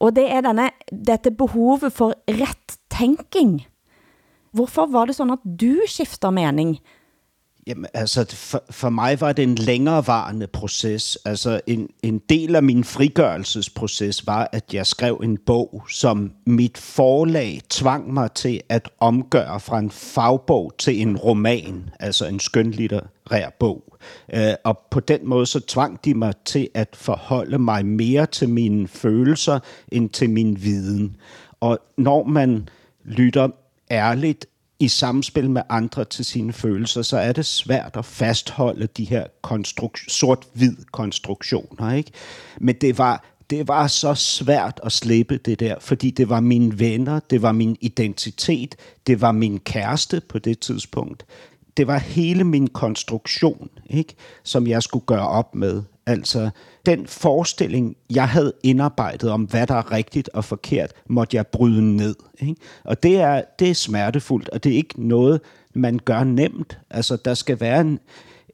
[0.00, 2.78] Och det är denne, detta behovet för ret
[4.50, 6.80] Varför var det så att du skiftade mening?
[7.68, 11.18] Jamen, altså, for, for mig var det en længerevarende proces.
[11.24, 16.78] Altså, en, en del af min frigørelsesproces var, at jeg skrev en bog, som mit
[16.78, 23.50] forlag tvang mig til at omgøre fra en fagbog til en roman, altså en skønlitterær
[23.58, 23.96] bog.
[24.34, 28.48] Øh, og på den måde så tvang de mig til at forholde mig mere til
[28.48, 29.58] mine følelser
[29.92, 31.16] end til min viden.
[31.60, 32.68] Og når man
[33.04, 33.48] lytter
[33.90, 34.46] ærligt
[34.80, 39.26] i samspil med andre til sine følelser, så er det svært at fastholde de her
[39.46, 41.92] konstruk- sort-hvid konstruktioner.
[41.92, 42.10] Ikke?
[42.60, 46.78] Men det var, det var så svært at slippe det der, fordi det var mine
[46.78, 51.26] venner, det var min identitet, det var min kæreste på det tidspunkt.
[51.76, 54.14] Det var hele min konstruktion, ikke?
[54.44, 55.82] som jeg skulle gøre op med.
[56.08, 56.50] Altså,
[56.86, 61.96] den forestilling, jeg havde indarbejdet om, hvad der er rigtigt og forkert, måtte jeg bryde
[61.96, 62.14] ned.
[62.40, 62.56] Ikke?
[62.84, 65.40] Og det er, det er smertefuldt, og det er ikke noget,
[65.74, 66.78] man gør nemt.
[66.90, 68.00] Altså, der skal være en,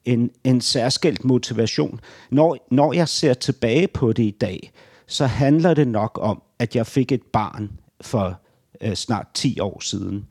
[0.05, 2.01] en, en særskilt motivation.
[2.31, 4.73] Når, når jeg ser tilbage på det i dag,
[5.07, 8.41] så handler det nok om, at jeg fik et barn for
[8.81, 10.27] øh, snart 10 år siden.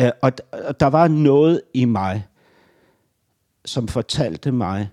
[0.00, 2.26] Øh, og, og der var noget i mig,
[3.64, 4.88] som fortalte mig,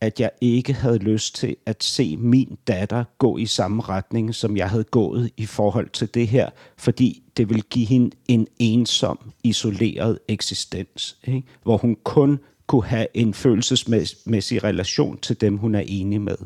[0.00, 4.56] at jeg ikke havde lyst til at se min datter gå i samme retning, som
[4.56, 9.18] jeg havde gået i forhold til det her, fordi det ville give hende en ensom,
[9.42, 11.42] isoleret eksistens, ikke?
[11.62, 16.36] hvor hun kun kunne have en følelsesmæssig relation til dem, hun er enig med.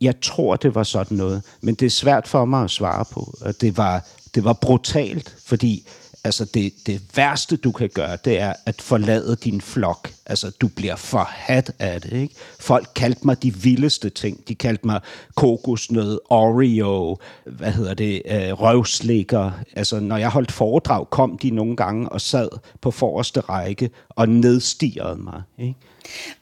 [0.00, 3.34] Jeg tror, det var sådan noget, men det er svært for mig at svare på.
[3.60, 5.86] Det var, det var brutalt, fordi
[6.24, 10.10] Altså det, det værste, du kan gøre, det er at forlade din flok.
[10.26, 12.12] Altså du bliver forhat af det.
[12.12, 12.34] Ikke?
[12.60, 14.48] Folk kaldte mig de vildeste ting.
[14.48, 15.00] De kaldte mig
[15.34, 19.50] kokosnød, Oreo, hvad hedder det, øh, røvslikker.
[19.76, 22.48] Altså når jeg holdt foredrag, kom de nogle gange og sad
[22.80, 25.42] på forreste række og nedstirrede mig.
[25.58, 25.74] Ikke?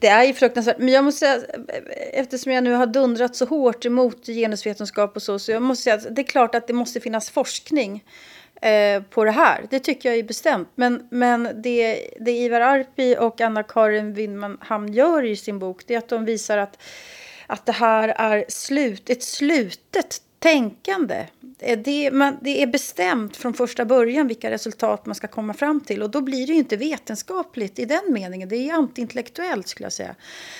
[0.01, 0.79] Det är ju fruktansvärt.
[0.79, 5.21] Men jag måste säga, øh, eftersom jag nu har dundrat så hårt emot genusvetenskap och
[5.21, 8.03] så, så jag måste säga att det är klart att det måste finnas forskning
[8.61, 9.65] eh, på det här.
[9.69, 10.69] Det tycker jag är bestämt.
[10.75, 15.97] Men, men det, det Ivar Arpi och Anna-Karin Windman gör i sin bok, det är
[15.97, 16.81] att de visar att,
[17.47, 21.25] att det här är slut, ett slutet tänkande.
[21.77, 26.03] Det, man, det är bestämt från första början vilka resultat man ska komma fram till.
[26.03, 28.49] Och då blir det ju inte vetenskapligt i den meningen.
[28.49, 30.15] Det är antiintellektuellt skulle jag säga.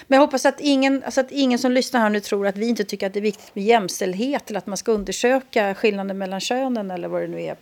[0.08, 2.68] Men jag hoppas att ingen, alltså att ingen som lyssnar här nu tror att vi
[2.68, 6.40] inte tycker att det är viktigt med jämställdhet eller att man ska undersöka skillnaden mellan
[6.40, 7.58] könen eller vad det nu är.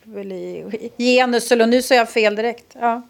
[0.98, 2.76] Genus, eller nu säger jag fel direkt.
[2.80, 3.02] Ja.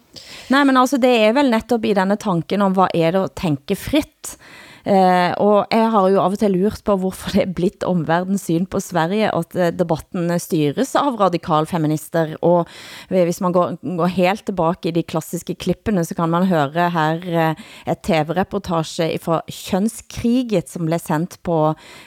[0.48, 3.34] Nej, men alltså det är väl nettopp i denne tanken om vad är det att
[3.34, 4.38] tänka fritt.
[4.86, 8.44] Eh, og jeg har jo av og til lurt på, hvorfor det er blitt omverdens
[8.46, 12.70] syn på Sverige, at eh, debatten styres av radikalfeminister, og
[13.10, 16.90] eh, hvis man går, går helt tilbake i de klassiske klippene, så kan man høre
[16.94, 21.58] her eh, et tv-reportage fra Kjønnskriget, som ble sendt på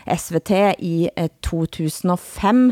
[0.07, 0.95] SVT i
[1.49, 2.63] 2005,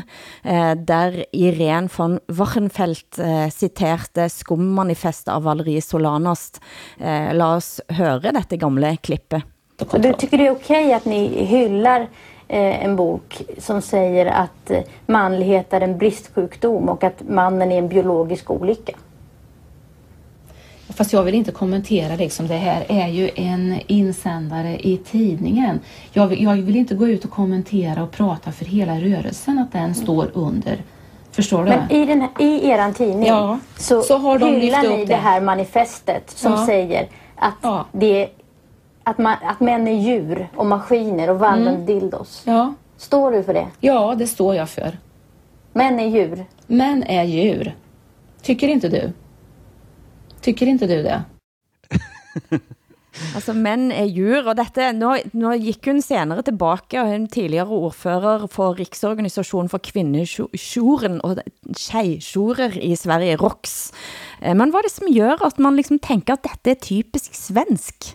[0.48, 6.62] eh, der Irene von Wachenfeldt eh, citerte skummanifestet av Valerie Solanast.
[6.96, 9.57] Eh, la oss høre dette gamle klippet.
[9.86, 12.02] Och du tycker det är okej okay att ni hyllar
[12.48, 17.78] eh, en bok som säger att eh, manlighet är en bristsjukdom och att mannen är
[17.78, 18.94] en biologisk olycka?
[20.90, 25.80] Fast jag vill inte kommentera liksom det här är ju en insändare i tidningen.
[26.12, 29.72] Jag vill, jag vill inte gå ut och kommentera och prata för hela rörelsen att
[29.72, 29.94] den mm.
[29.94, 30.82] står under.
[31.32, 31.70] Förstår du?
[31.70, 35.06] Men i, den här, i eran tidning ja, så, så hyllar ni det.
[35.06, 36.66] det här manifestet som ja.
[36.66, 37.86] säger att ja.
[37.92, 38.30] det
[39.08, 41.86] att, man, att män är djur och maskiner och vandrande mm.
[41.86, 42.44] dildos.
[42.46, 42.74] Ja.
[42.98, 43.68] Står du för det?
[43.80, 44.98] Ja, det står jag för.
[45.74, 46.46] Män är djur?
[46.68, 47.76] Män är djur.
[48.42, 49.12] Tycker inte du?
[50.42, 51.24] Tycker inte du det?
[53.36, 57.74] Altså, mænd er djur, og dette, nå, nå gik hun senere tilbage, og hun tidligere
[57.74, 61.42] ordfører for Riksorganisationen for kvinnesjoren og
[61.74, 63.90] tjejjourer i Sverige, ROX.
[64.42, 67.34] Eh, men hvad er det som gør, at man liksom tænker, at dette er typisk
[67.34, 68.14] svensk?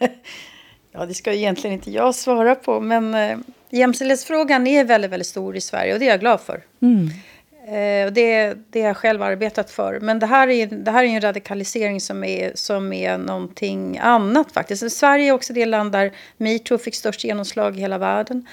[0.92, 3.38] ja, det ska egentligen inte jag svara på, men eh,
[3.70, 6.62] jämställdhetsfrågan är väldigt, väldigt stor i Sverige och det är jag glad för.
[6.82, 7.10] Mm.
[7.70, 10.00] Eh, och det, det har jag själv arbetat för.
[10.00, 14.52] Men det här är, det här är en radikalisering som är, som är någonting annat
[14.52, 14.92] faktiskt.
[14.92, 18.46] Sverige är också det land där metoo fick störst genomslag i hela världen.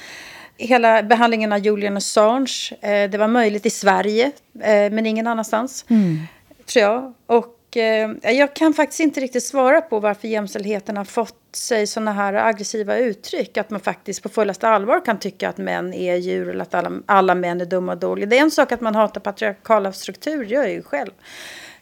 [0.58, 4.32] Hela behandlingen av Julian Assange, eh, det var möjligt i Sverige,
[4.62, 5.86] eh, men ingen annanstans.
[5.90, 6.20] Mm.
[6.66, 7.14] Tror jag.
[7.26, 12.14] Och eh, jag kan faktiskt inte riktigt svara på varför jämställdheten har fått sig sådana
[12.14, 13.58] här aggressiva uttryck.
[13.58, 16.92] Att man faktiskt på fullaste allvar kan tycka att män är djur eller att alla,
[17.06, 18.26] alla män är dumma och dåliga.
[18.26, 21.12] Det är en sak att man hatar patriarkala strukturer, det gör jag ju själv.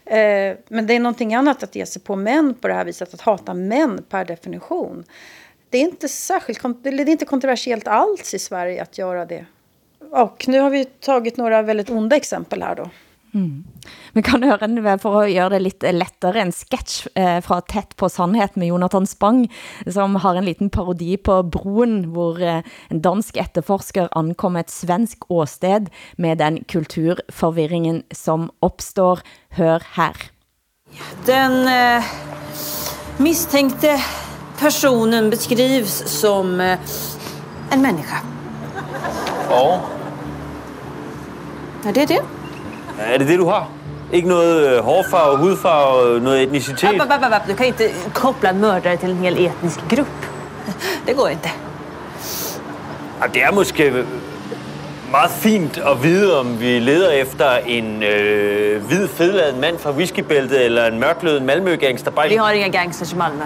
[0.06, 3.14] Eh, men det är någonting annat att ge sig på män på det här viset,
[3.14, 5.04] att hata män per definition.
[5.70, 9.46] Det är inte särskilt det är inte kontroversiellt alls i Sverige att göra det.
[10.12, 12.90] Och nu har vi tagit några väldigt onda exempel här då.
[13.36, 13.66] Mm.
[14.16, 17.92] Vi kan høre en, for å gjøre det litt lettere, en sketsj eh, fra Tett
[18.00, 19.42] på sannhet med Jonathan Spang,
[19.92, 25.28] som har en liten parodi på Broen, hvor eh, en dansk etterforsker ankom et svensk
[25.28, 29.20] åsted med den kulturforvirringen som uppstår.
[29.60, 30.16] Hør her.
[31.28, 32.08] Den eh,
[33.20, 33.98] misstänkte
[34.60, 36.80] personen beskrivs som eh,
[37.72, 38.24] en människa.
[39.50, 39.68] Ja.
[41.84, 42.45] Ja, det är det.
[43.00, 43.68] Er det det, du har?
[44.12, 46.84] Ikke noget øh, hårfarve, hudfarve, noget etnicitet?
[46.84, 47.48] App, app, app, app.
[47.48, 50.28] Du kan inte koppla en mördare till en hel etnisk grupp.
[51.08, 51.50] Det går inte.
[53.22, 54.06] Ja, det er måske
[55.16, 60.66] meget fint at vide, om vi leder efter en øh, hvid, fedladet mand fra whiskybæltet
[60.66, 62.12] eller en mørklødet Malmø-gangster.
[62.12, 62.30] Bare...
[62.30, 63.44] Vi har inga gangsters i Malmö.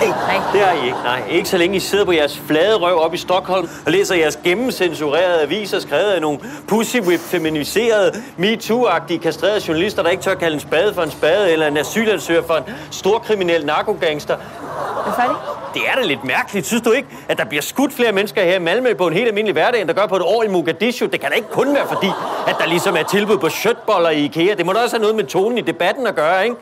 [0.00, 0.98] Nej, det har I ikke.
[1.04, 4.14] Nej, ikke så længe I sidder på jeres flade røv op i Stockholm og læser
[4.14, 10.34] jeres gennemcensurerede aviser skrevet af nogle pussy whip feminiserede MeToo-agtige kastrerede journalister, der ikke tør
[10.34, 14.34] kalde en spade for en spade eller en asylansøger for en stor kriminel narkogangster.
[14.34, 15.36] Er færdig?
[15.76, 16.66] Det er da lidt mærkeligt.
[16.66, 19.28] Synes du ikke, at der bliver skudt flere mennesker her i Malmø på en helt
[19.28, 21.06] almindelig hverdag, end der gør på et år i Mogadishu?
[21.06, 22.10] Det kan da ikke kun være fordi,
[22.48, 24.54] at der ligesom er tilbud på shirtboller i IKEA.
[24.54, 26.56] Det må da også have noget med tonen i debatten at gøre, ikke?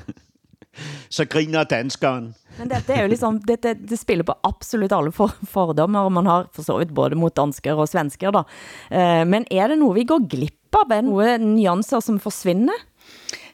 [1.16, 2.34] Så griner danskeren.
[2.58, 6.26] Men dette er jo liksom, dette, det spiller på absolut alle for, fordommer, og man
[6.26, 8.42] har for så vidt både mot dansker og svensker da.
[8.90, 10.90] Eh, men er det noe vi går glipp av?
[10.90, 12.86] Er det noen nyanser som forsvinner?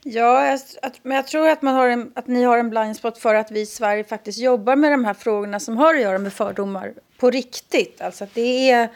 [0.06, 2.96] Ja, jag, att, men jag tror att, man har en, att ni har en blind
[2.96, 6.00] spot för att vi i Sverige faktiskt jobbar med de här frågorna som har att
[6.00, 8.00] göra med fördomar på riktigt.
[8.00, 8.88] Alltså att det är,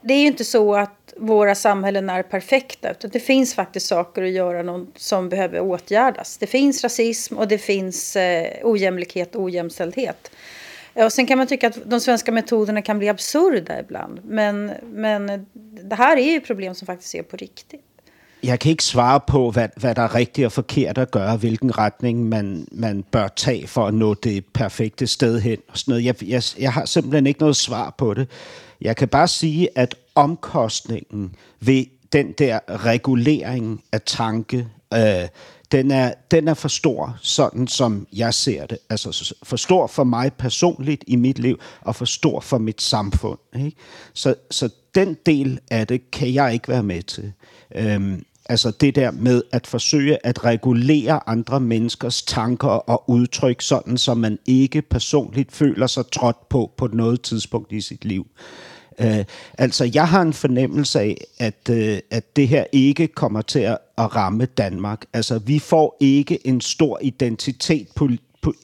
[0.00, 4.22] det är ju inte så att våra samhällen är perfekta, utan det finns faktiskt saker
[4.22, 6.38] att göra någon, som behöver åtgärdas.
[6.38, 10.30] Det finns rasism och det finns eh, ojämlikhet och ojämställdhet.
[10.94, 14.20] Och sen kan man tycka att de svenska metoderna kan bli absurda ibland.
[14.24, 15.46] Men, men
[15.82, 17.93] det här är ju problem som faktiskt är på riktigt
[18.44, 21.78] jeg kan ikke svare på, hvad, hvad der er rigtigt og forkert at gøre, hvilken
[21.78, 25.58] retning man, man bør tage for at nå det perfekte sted hen.
[25.68, 26.04] Og sådan noget.
[26.04, 28.28] Jeg, jeg, jeg har simpelthen ikke noget svar på det.
[28.80, 35.28] Jeg kan bare sige, at omkostningen ved den der regulering af tanke, øh,
[35.72, 38.78] den, er, den er for stor, sådan som jeg ser det.
[38.90, 43.38] Altså for stor for mig personligt i mit liv, og for stor for mit samfund.
[43.56, 43.76] Ikke?
[44.12, 47.32] Så, så den del af det kan jeg ikke være med til.
[47.74, 53.98] Øhm, Altså det der med at forsøge at regulere andre menneskers tanker og udtryk, sådan
[53.98, 58.26] så man ikke personligt føler sig trådt på på noget tidspunkt i sit liv.
[58.98, 59.24] Uh,
[59.58, 63.78] altså jeg har en fornemmelse af, at, uh, at det her ikke kommer til at,
[63.98, 65.04] at ramme Danmark.
[65.12, 67.88] Altså vi får ikke en stor identitet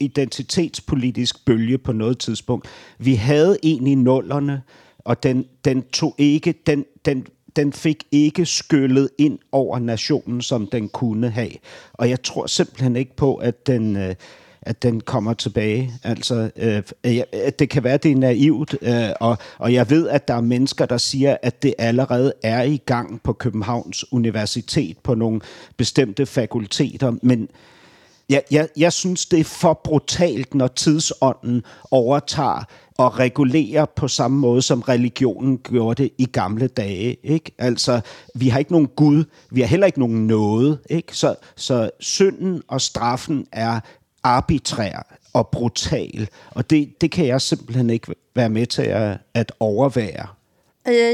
[0.01, 2.69] identitetspolitisk bølge på noget tidspunkt.
[2.99, 4.63] Vi havde en i nullerne,
[4.99, 10.67] og den, den tog ikke, den, den den fik ikke skyllet ind over nationen, som
[10.67, 11.51] den kunne have.
[11.93, 14.15] Og jeg tror simpelthen ikke på, at den, øh,
[14.63, 15.93] at den kommer tilbage.
[16.03, 19.91] Altså, øh, at øh, det kan være, at det er naivt, øh, og, og jeg
[19.91, 24.13] ved, at der er mennesker, der siger, at det allerede er i gang på Københavns
[24.13, 25.41] Universitet på nogle
[25.77, 27.49] bestemte fakulteter, men
[28.31, 32.65] jeg, jeg, jeg synes, det er for brutalt, når tidsånden overtager
[33.01, 37.17] och regulere på samme måde, som religionen gjorde det i gamle dage.
[37.23, 37.51] Ikke?
[37.59, 38.01] Altså,
[38.35, 40.79] vi har ikke nogen Gud, vi har heller ikke nogen noget.
[40.91, 41.17] Ikke?
[41.17, 43.81] Så, så synden og straffen er
[44.23, 49.51] arbitrær og brutal, og det, det kan jag simpelthen ikke være med till att, att
[49.61, 50.27] överväga.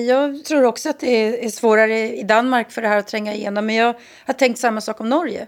[0.06, 3.66] Jag tror också att det är svårare i Danmark för det här att tränga igenom.
[3.66, 3.94] Men jag
[4.26, 5.46] har tänkt samma sak om Norge.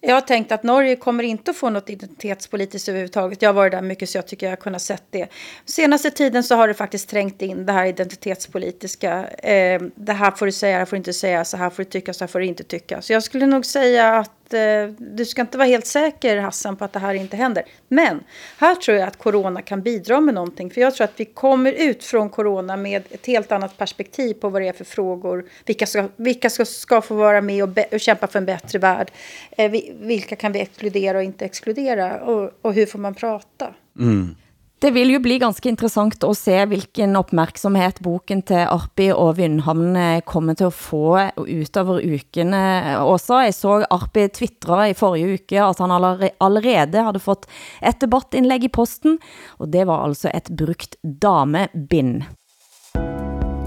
[0.00, 3.42] Jag har tänkt att Norge kommer inte att få något identitetspolitiskt överhuvudtaget.
[3.42, 5.28] Jag har varit där mycket så jag tycker jag har kunnat sett det.
[5.64, 9.26] Senaste tiden så har det faktiskt trängt in det här identitetspolitiska.
[9.28, 11.84] Eh, det här får du säga, det här får du inte säga, så här får
[11.84, 13.02] du tycka, så här får du inte tycka.
[13.02, 16.84] Så jag skulle nog säga att Eh, du ska inte vara helt säker Hassan på
[16.84, 17.64] att det här inte händer.
[17.88, 18.24] Men
[18.58, 20.70] här tror jag att corona kan bidra med någonting.
[20.70, 24.48] För jag tror att vi kommer ut från corona med ett helt annat perspektiv på
[24.48, 25.44] vad det är för frågor.
[25.66, 28.78] Vilka ska, vilka ska, ska få vara med och, be, och kämpa för en bättre
[28.78, 29.10] värld.
[29.50, 29.70] Eh,
[30.00, 32.20] vilka kan vi exkludera och inte exkludera?
[32.20, 33.74] Och, och hur får man prata?
[33.98, 34.34] Mm.
[34.78, 39.96] Det vil jo bli ganske interessant at se hvilken uppmärksamhet boken til Arpi og Vindhamn
[40.22, 42.60] kommer til at få utover ukene
[43.02, 43.40] også.
[43.48, 47.48] Jeg så Arpi twittra i forrige uke at han allerede hade fått
[47.82, 49.18] et debattinlägg i posten,
[49.58, 52.28] og det var altså et brukt damebind.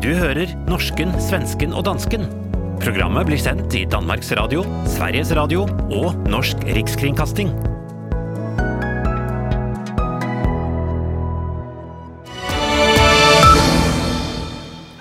[0.02, 2.24] Du hører norsken, svensken og dansken.
[2.82, 7.52] Programmet blir sendt i Danmarks Radio, Sveriges Radio og Norsk Rikskringkasting.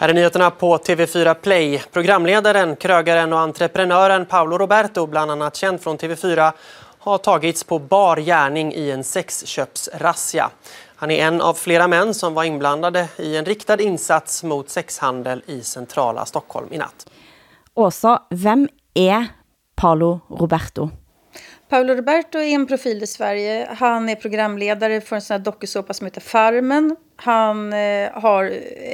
[0.01, 1.83] Här är nyheterna på TV4 Play.
[1.93, 6.53] Programledaren, krögaren och entreprenören Paolo Roberto, bland annat känd från TV4,
[6.99, 10.51] har tagits på bar gärning i en sexköpsrazzia.
[10.97, 15.43] Han är en av flera män som var inblandade i en riktad insats mot sexhandel
[15.47, 17.11] i centrala Stockholm i natt.
[17.75, 19.27] Åsa, vem är
[19.77, 20.91] Paolo Roberto?
[21.71, 23.69] Paolo Roberto är en profil i Sverige.
[23.71, 26.97] Han är programledare för en sån här dokusåpa som heter Farmen.
[27.17, 28.45] Han eh, har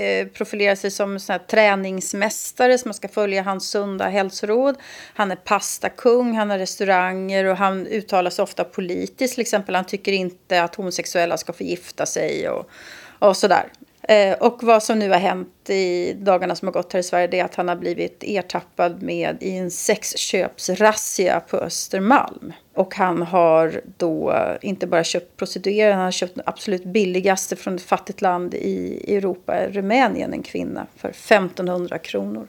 [0.00, 4.76] eh, profilerat sig som sån här träningsmästare som man ska följa hans sunda hälsoråd.
[5.14, 9.34] Han är pastakung, han har restauranger och han uttalar sig ofta politiskt.
[9.34, 12.70] Till exempel han tycker inte att homosexuella ska få gifta sig och,
[13.18, 13.66] och sådär.
[14.08, 17.26] Eh, och vad som nu har hänt i dagarna som har gått här i Sverige
[17.26, 22.52] det är att han har blivit ertappad med i en sexköpsrazzia på Östermalm.
[22.74, 27.74] Och han har då inte bara köpt prostituerade, han har köpt den absolut billigaste från
[27.74, 32.48] ett fattigt land i Europa, Rumänien, en kvinna, för 1500 kronor.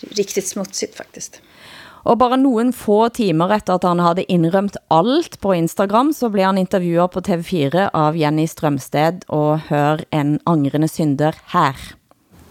[0.00, 1.42] Riktigt smutsigt faktiskt.
[2.06, 6.44] Og bare nogle få timer efter at han havde indrømt alt på Instagram, så blev
[6.44, 11.96] han intervjuet på TV4 av Jenny Strømsted og hør en angrende synder här.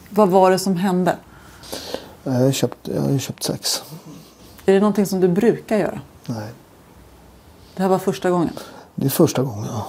[0.10, 1.16] Vad var det som hände?
[2.24, 3.84] Jag har köpt, jag har köpt sex.
[4.66, 5.99] Är det någonting som du brukar göra?
[6.26, 6.49] Nej.
[7.76, 8.53] Det här var första gången?
[8.95, 9.86] Det är första gången, ja.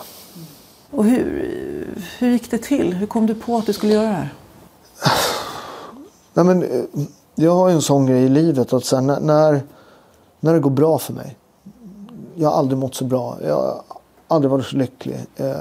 [0.91, 2.95] Och hur, hur gick det till?
[2.95, 4.35] Hur kom du på att du skulle göra det här?
[6.35, 7.07] Nej, men, eh,
[7.39, 9.63] jag har ju en sån grej i livet att sen när,
[10.41, 11.37] när det går bra för mig.
[12.35, 13.37] Jag har aldrig mått så bra.
[13.45, 13.83] Jag har
[14.29, 15.27] aldrig varit så lycklig.
[15.37, 15.57] Eh,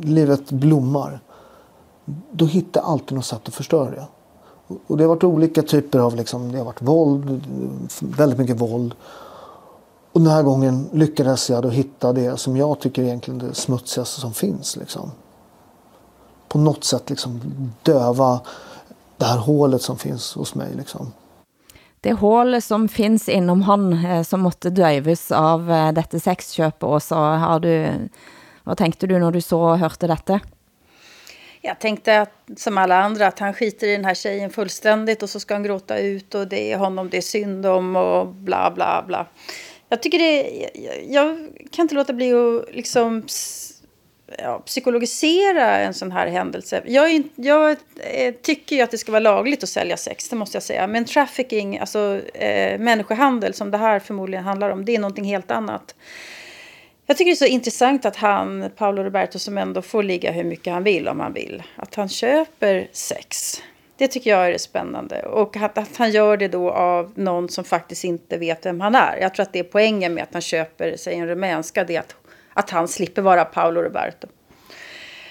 [0.00, 1.20] livet blommar.
[2.30, 4.06] Då hittar jag alltid något sätt att förstöra det.
[4.86, 7.46] Och det har varit olika typer av liksom, det har varit våld,
[8.00, 8.94] väldigt mycket våld.
[10.12, 13.54] Och den här gången lyckades jag då hitta det som jag tycker är egentligen det
[13.54, 14.76] smutsigaste som finns.
[14.76, 15.10] Liksom.
[16.48, 17.40] På något sätt liksom
[17.82, 18.40] döva
[19.22, 20.74] det här hålet som finns hos mig.
[20.74, 21.12] Liksom.
[22.00, 27.02] Det hål som finns inom han eh, som måste döves av eh, detta sexköp och
[27.02, 27.92] så har du,
[28.64, 30.40] vad tänkte du när du så och hörde detta?
[31.60, 35.30] Jag tänkte att, som alla andra att han skiter i den här tjejen fullständigt och
[35.30, 38.70] så ska han gråta ut och det är honom det är synd om och bla
[38.74, 39.26] bla bla.
[39.88, 40.42] Jag tycker det,
[40.74, 43.22] jag, jag kan inte låta bli att liksom
[44.38, 46.82] ja, psykologisera en sån här händelse.
[46.86, 50.56] Jag, jag eh, tycker ju att det ska vara lagligt att sälja sex, det måste
[50.56, 50.86] jag säga.
[50.86, 55.50] Men trafficking, alltså eh, människohandel som det här förmodligen handlar om, det är någonting helt
[55.50, 55.94] annat.
[57.06, 60.44] Jag tycker det är så intressant att han, Paolo Roberto, som ändå får ligga hur
[60.44, 63.62] mycket han vill om han vill, att han köper sex.
[63.96, 65.22] Det tycker jag är det spännande.
[65.22, 68.94] Och att, att, han gör det då av någon som faktiskt inte vet vem han
[68.94, 69.16] är.
[69.20, 71.84] Jag tror att det är poängen med att han köper sig en rumänska.
[71.84, 72.16] Det är att
[72.54, 74.26] att han slipper vara Paolo Roberto.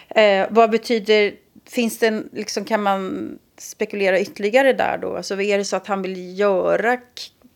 [0.09, 1.33] Eh, vad betyder,
[1.69, 5.17] finns det, liksom, kan man spekulera ytterligare där då?
[5.17, 6.97] Alltså är det så att han vill göra,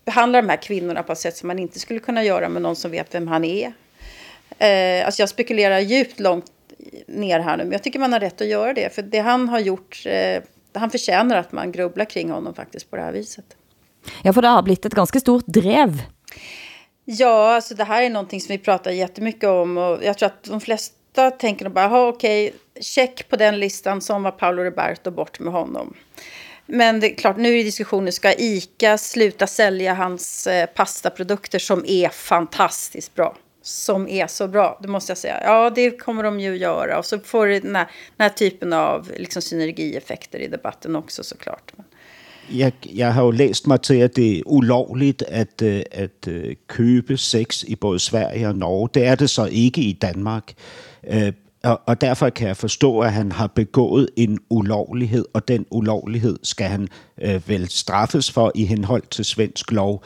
[0.05, 2.75] behandla de här kvinnorna på ett sätt som man inte skulle kunna göra med någon
[2.75, 3.73] som vet vem han är?
[4.59, 6.51] Eh, alltså jag spekulerar djupt långt
[7.07, 8.95] ner här nu, men jag tycker man har rätt att göra det.
[8.95, 10.43] För det han har gjort, eh,
[10.73, 13.45] han förtjänar att man grubblar kring honom faktiskt på det här viset.
[14.23, 16.01] Ja, för det har blivit ett ganska stort drev
[17.05, 20.43] Ja, alltså det här är någonting som vi pratar jättemycket om och jag tror att
[20.43, 25.39] de flesta tänker bara, okej, okay, check på den listan som var Paolo Roberto, bort
[25.39, 25.93] med honom.
[26.65, 31.85] Men det är klart, nu är diskussionen, ska ICA sluta sälja hans eh, pastaprodukter som
[31.87, 33.35] är fantastiskt bra?
[33.61, 35.41] Som är så bra, det måste jag säga.
[35.43, 36.97] Ja, det kommer de ju göra.
[36.97, 37.87] Och så får det den här,
[38.17, 41.71] den här typen av liksom, synergieffekter i debatten också såklart.
[41.75, 41.85] Men
[42.53, 46.55] jeg, jeg har jo læst mig til, at det er ulovligt at, øh, at øh,
[46.67, 48.89] købe sex i både Sverige og Norge.
[48.93, 50.53] Det er det så ikke i Danmark.
[51.07, 51.31] Øh,
[51.65, 56.39] og, og derfor kan jeg forstå, at han har begået en ulovlighed, og den ulovlighed
[56.43, 56.87] skal han
[57.21, 60.03] øh, vel straffes for i henhold til svensk lov.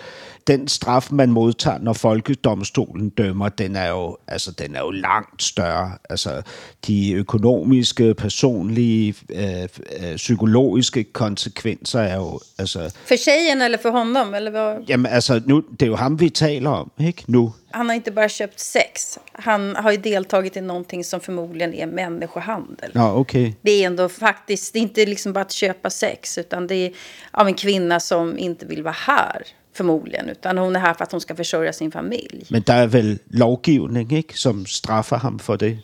[0.48, 5.44] Den straf, man modtager, når folkedomstolen dømmer, den er jo, altså, den er jo langt
[5.44, 5.92] større.
[6.10, 6.42] Altså,
[6.88, 12.40] de økonomiske, personlige, øh, øh, psykologiske konsekvenser er jo...
[12.58, 14.34] Altså, För tjejen eller för honom?
[14.34, 14.84] Eller vad?
[14.88, 17.24] jamen, altså, nu, det er jo ham, vi taler om, ikke?
[17.28, 17.52] Nu.
[17.72, 19.18] Han har inte bara köpt sex.
[19.32, 22.92] Han har ju deltagit i någonting som förmodligen är människohandel.
[22.94, 23.54] Nå, okay.
[23.62, 26.92] Det är ändå faktiskt, det är inte liksom bara att köpa sex, utan det är
[27.32, 29.44] av en kvinna som inte vill vara här,
[29.74, 30.30] förmodligen.
[30.30, 32.46] Utan hon är här för att hon ska försörja sin familj.
[32.50, 35.78] Men der er vel lovgivning, ikke, som straffer ham for det?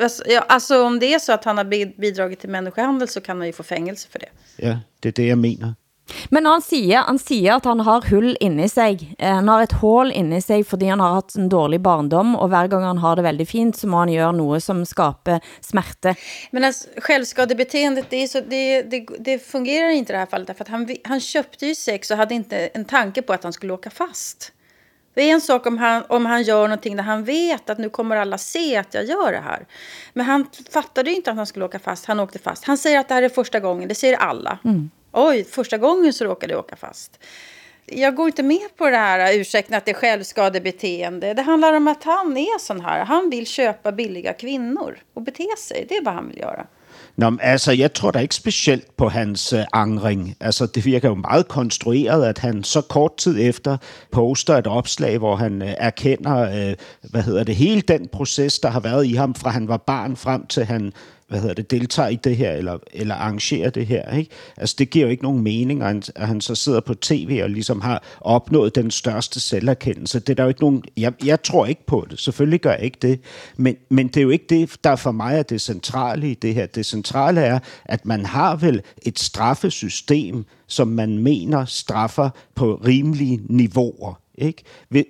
[0.00, 3.20] Alltså, ja, alltså om det är så att han har bi- bidragit till människohandel så
[3.20, 4.28] kan han ju få fängelse för det.
[4.56, 5.74] Ja, det er det, jeg mener.
[6.30, 9.14] Men han sier, han sier at han har hull inni sig.
[9.18, 12.48] Eh, Han har et hål inni sig, fordi han har haft en dårlig barndom, og
[12.50, 16.14] hver gang han har det veldig fint, så må han gjøre noe som skaper smerte.
[16.50, 20.60] Men alltså, självskadebeteendet, det, så, det, det, det fungerar inte i det här fallet.
[20.60, 23.72] Att han, han köpte ju sex och hade inte en tanke på att han skulle
[23.72, 24.52] åka fast.
[25.14, 27.88] Det är en sak om han, om han gör någonting där han vet att nu
[27.88, 29.66] kommer alla se att jag gör det här.
[30.12, 32.06] Men han fattade ju inte att han skulle åka fast.
[32.06, 32.64] Han åkte fast.
[32.64, 33.88] Han säger att det här är första gången.
[33.88, 34.58] Det säger alla.
[35.12, 37.18] Oj, första gången så råkade jag åka fast.
[37.86, 41.34] Jag går inte med på det här ursäkten att det är självskadebeteende.
[41.34, 43.04] Det handlar om att han är sån här.
[43.04, 45.86] Han vill köpa billiga kvinnor och bete sig.
[45.88, 46.66] Det är vad han vill göra.
[47.16, 50.36] Nå, altså, jeg tror da ikke specielt på hans eh, øh, angring.
[50.40, 53.76] Altså, det virker jo meget konstrueret, at han så kort tid efter
[54.12, 56.76] poster et opslag, hvor han øh, erkender, øh,
[57.10, 60.16] hvad hedder det, hele den proces, der har været i ham, fra han var barn
[60.16, 60.92] frem til han
[61.30, 64.16] hvad hedder det, deltager i det her, eller, eller arrangerer det her.
[64.16, 64.30] Ikke?
[64.56, 67.40] Altså, det giver jo ikke nogen mening, at han, at han så sidder på tv
[67.42, 70.20] og ligesom har opnået den største selverkendelse.
[70.20, 70.82] Det er der jo ikke nogen...
[70.96, 72.20] Jeg, jeg tror ikke på det.
[72.20, 73.20] Selvfølgelig gør jeg ikke det.
[73.56, 76.54] Men, men det er jo ikke det, der for mig er det centrale i det
[76.54, 76.66] her.
[76.66, 83.40] Det centrale er, at man har vel et straffesystem, som man mener straffer på rimelige
[83.48, 84.20] niveauer.
[84.34, 84.62] Ikke?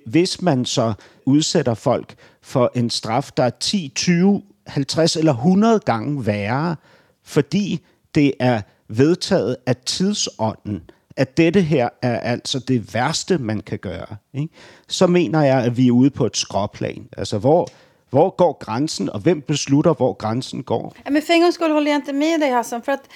[0.05, 0.93] Hvis man så
[1.25, 4.41] udsætter folk for en straf, der er 10, 20,
[4.71, 6.75] 50 eller 100 gange værre,
[7.23, 7.79] fordi
[8.15, 10.81] det er vedtaget af tidsånden,
[11.17, 14.53] at dette her er altså det værste, man kan gøre, ikke?
[14.87, 17.07] så mener jeg, at vi er ude på et skråplan.
[17.17, 17.67] Altså, hvor,
[18.11, 20.93] hvor går grænsen, og hvem beslutter, hvor grænsen går?
[21.05, 22.81] Ja, Men för en gångs skull håller jag inte med dig Hassan.
[22.81, 23.07] För att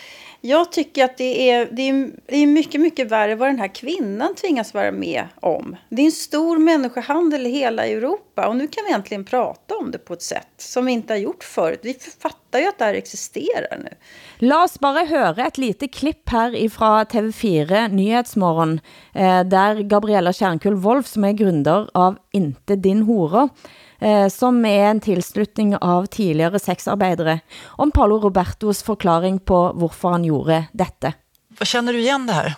[0.41, 3.76] jag tycker att det är, det, är, det är mycket, mycket värre vad den här
[3.76, 5.76] kvinnan tvingas vara med om.
[5.89, 8.48] Det är en stor människohandel i hela Europa.
[8.48, 11.18] Och nu kan vi äntligen prata om det på ett sätt som vi inte har
[11.18, 11.80] gjort förut.
[11.84, 13.89] Vi fattar ju att det här existerar nu.
[14.38, 18.80] La oss bare høre et lite klipp her ifra TV4 Nyhetsmorgen,
[19.14, 24.66] eh, der Gabriella Kjernkull Wolf, som er grunder av Inte din hore, eh, Eh, som
[24.66, 31.14] är en tilslutning av tidligere sexarbeidere, om Paolo Robertos forklaring på varför han gjorde detta.
[31.62, 32.53] Känner du igen det här?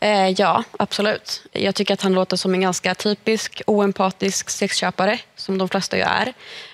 [0.00, 1.42] Eh, ja, absolut.
[1.52, 6.02] Jag tycker att han låter som en ganska typisk oempatisk sexköpare, som de flesta ju
[6.02, 6.32] är.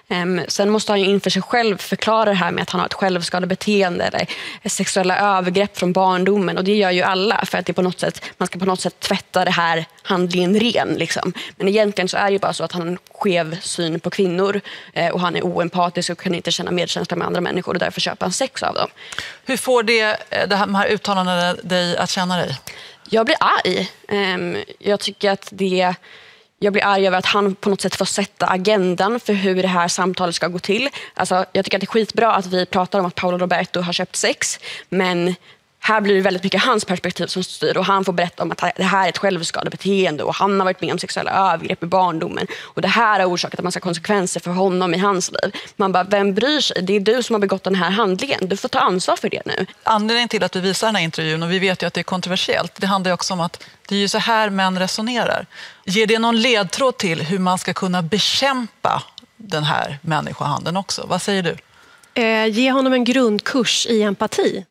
[0.08, 2.86] Ehm, sen måste han ju inför sig själv förklara det här med att han har
[2.86, 4.28] ett självskadebeteende eller
[4.68, 6.58] sexuella övergrepp från barndomen.
[6.58, 8.80] Och det gör ju alla för att det på något sätt, man ska på något
[8.80, 10.88] sätt tvätta det här handlingen ren.
[10.88, 11.32] Liksom.
[11.56, 14.10] Men egentligen så är det ju bara så att han har en skev syn på
[14.10, 14.60] kvinnor
[14.92, 18.00] eh, och han är oempatisk och kan inte känna medkänsla med andra människor och därför
[18.00, 18.88] köper han sex av dem.
[19.44, 22.58] Hur får det, eh, det här, de här uttalandena dig att känna dig?
[23.10, 23.90] Jag blir arg.
[24.08, 25.94] Ehm, jag tycker att det...
[26.58, 29.68] Jag blir arg över att han på något sätt får sätta agendan för hur det
[29.68, 30.88] här samtalet ska gå till.
[31.14, 33.92] Alltså, jag tycker att det är skitbra att vi pratar om att Paolo Roberto har
[33.92, 34.60] köpt sex.
[34.88, 35.34] Men
[35.86, 38.58] här blir det väldigt mycket hans perspektiv som styr och han får berätta om att
[38.76, 42.46] det här är ett självskadebeteende och han har varit med om sexuella övergrepp i barndomen
[42.62, 45.56] och det här har orsakat en massa konsekvenser för honom i hans liv.
[45.76, 46.82] Man bara, vem bryr sig?
[46.82, 48.48] Det är du som har begått den här handlingen.
[48.48, 49.66] Du får ta ansvar för det nu.
[49.82, 52.02] Anledningen till att vi visar den här intervjun, och vi vet ju att det är
[52.02, 55.46] kontroversiellt, det handlar ju också om att det är ju så här män resonerar.
[55.84, 59.02] Ger det någon ledtråd till hur man ska kunna bekämpa
[59.36, 61.06] den här människohandeln också?
[61.08, 61.56] Vad säger du?
[62.22, 64.64] Eh, ge honom en grundkurs i empati.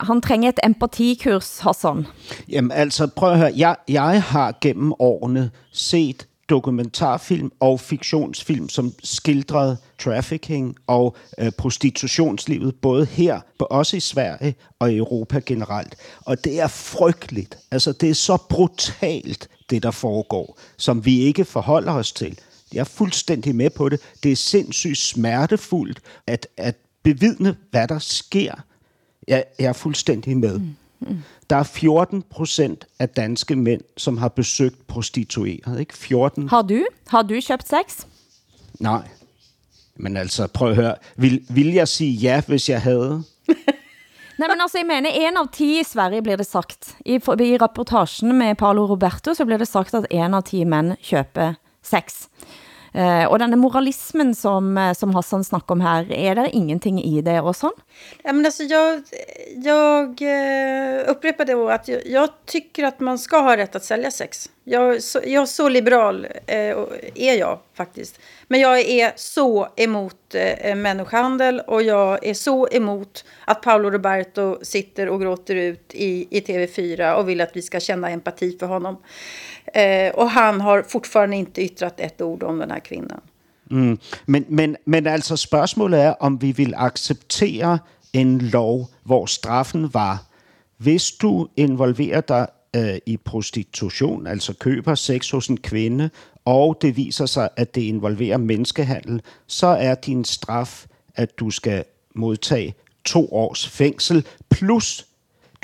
[0.00, 2.06] Han trænger et empatikurs, Hassan.
[2.48, 3.52] Jamen altså, prøv at høre.
[3.56, 12.74] Jeg, jeg har gennem årene set dokumentarfilm og fiktionsfilm, som skildrede trafficking og øh, prostitutionslivet,
[12.82, 15.96] både her, også i Sverige og i Europa generelt.
[16.20, 17.58] Og det er frygteligt.
[17.70, 22.38] Altså, det er så brutalt, det der foregår, som vi ikke forholder os til.
[22.72, 24.00] Jeg er fuldstændig med på det.
[24.22, 28.54] Det er sindssygt smertefuldt at, at bevidne, hvad der sker.
[29.30, 30.60] Jeg, jeg er fuldstændig med.
[31.00, 31.18] Mm.
[31.50, 35.80] Der er 14 procent af danske mænd, som har besøgt prostitueret.
[35.80, 35.96] Ikke?
[35.96, 36.48] 14?
[36.48, 36.86] Har du?
[37.06, 38.04] Har du købt sex?
[38.80, 39.08] Nej.
[39.96, 40.94] Men altså, prøv at høre.
[41.16, 43.22] Vil, vil jeg sige ja, hvis jeg havde?
[44.40, 46.96] Nej, men altså, jeg mener, en av ti i Sverige blir det sagt.
[47.06, 50.96] I, I rapportagen med Paolo Roberto så blir det sagt at en av ti mænd
[51.10, 52.26] køber sex.
[52.92, 57.20] Eh, og denne moralismen som, eh, som Hassan snakker om her, er det ingenting i
[57.22, 57.76] det och sånn?
[58.22, 59.02] Ja, men alltså jag,
[59.54, 64.10] jag eh, upprepar det att jag, jag tycker att man ska ha rätt att sälja
[64.10, 64.50] sex.
[64.64, 66.76] Jag, så, jag så liberal eh,
[67.14, 68.20] är jag faktiskt.
[68.52, 74.58] Men jag är så emot eh, människohandel och jag är så emot att Paolo Roberto
[74.62, 78.66] sitter och gråter ut i, i TV4 och vill att vi ska känna empati för
[78.66, 78.96] honom.
[79.74, 83.20] Eh, och han har fortfarande inte yttrat ett ord om den här kvinnan.
[83.70, 83.98] Mm.
[84.24, 87.78] Men, men, men alltså, spørgsmålet är om vi vill acceptera
[88.12, 90.16] en lov, där straffen var,
[90.76, 96.10] hvis du involverar dig eh, i prostitution, alltså köper sex hos en kvinna
[96.50, 100.86] og det viser sig, at det involverer menneskehandel, så er din straf,
[101.16, 101.84] at du skal
[102.14, 102.74] modtage
[103.04, 105.06] to års fængsel, plus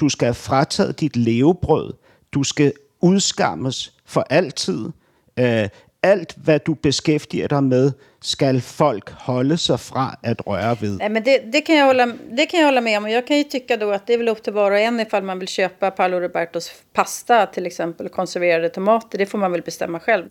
[0.00, 1.92] du skal have frataget dit levebrød,
[2.32, 4.88] du skal udskammes for altid.
[5.36, 5.68] Øh,
[6.02, 10.98] alt, hvad du beskæftiger dig med, skal folk holde sig fra at røre ved.
[10.98, 12.06] Nej, men det, det, kan jag hålla,
[12.36, 13.04] det kan jag hålla med om.
[13.04, 15.00] Och Jag kan ju tycka då att det är väl upp till var och en
[15.00, 19.18] ifall man vill köpa Paolo Robertos pasta till exempel, konserverade tomater.
[19.18, 20.28] Det får man väl bestämma själv.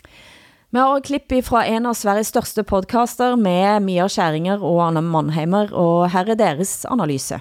[0.75, 5.69] Vi har klipp fra en av Sveriges største podcaster med Mia Skæringer og Anna Mannheimer,
[5.71, 7.37] og her er deres analyse.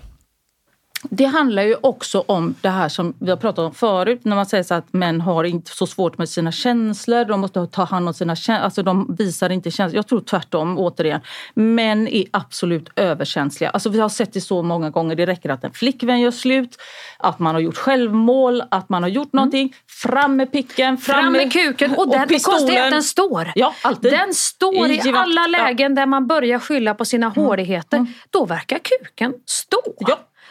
[1.10, 4.46] Det handlar ju också om det här som vi har pratat om förut när man
[4.46, 8.08] säger så att män har inte så svårt med sina känslor, de måste ta hand
[8.08, 9.96] om sina känslor, alltså de visar inte känslor.
[9.96, 11.20] Jag tror tvärtom återigen.
[11.54, 13.70] Män är absolut överkänsliga.
[13.70, 15.16] Alltså vi har sett det så många gånger.
[15.16, 16.76] Det räcker att en flickvän gör slut,
[17.18, 19.74] att man har gjort självmål, att man har gjort någonting.
[20.02, 21.94] Fram med picken, fram, Fram med kuken.
[21.94, 23.52] Och, den, det konstiga är att den står.
[23.54, 24.12] Ja, alltid.
[24.12, 25.46] Den står i, I alla ja.
[25.46, 28.06] lägen där man börjar skylla på sina håligheter.
[28.30, 29.82] Då verkar kuken stå.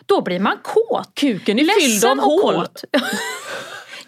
[0.06, 1.12] Då blir man kåt.
[1.16, 2.68] Kuken är fylld av hål.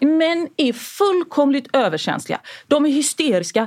[0.00, 2.40] Män är fullkomligt överkänsliga.
[2.66, 3.66] De är hysteriska.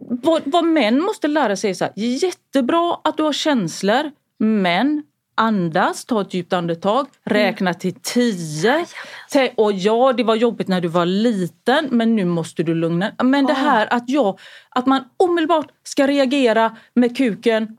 [0.00, 5.02] Vad, vad män måste lära sig är så här, jättebra att du har känslor, men
[5.34, 8.86] andas, ta ett djupt andetag, räkna till tio.
[9.32, 13.12] Tä- Och ja, det var jobbigt när du var liten, men nu måste du lugna
[13.22, 14.38] Men det här att, jag,
[14.70, 17.76] att man omedelbart ska reagera med kuken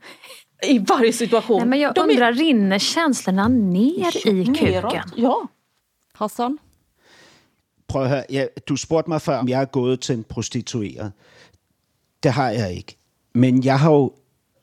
[0.68, 1.58] i varje situation.
[1.60, 5.04] Nej, men jag De är- undrar, rinner känslorna ner i Neråt, kuken?
[5.18, 5.48] Ja.
[6.14, 6.58] Hassan?
[7.88, 11.12] Prøv at høre, jeg, du spurgte mig før, om jeg er gået til en prostitueret.
[12.24, 12.96] Det har jeg ikke.
[13.34, 14.12] Men jeg har jo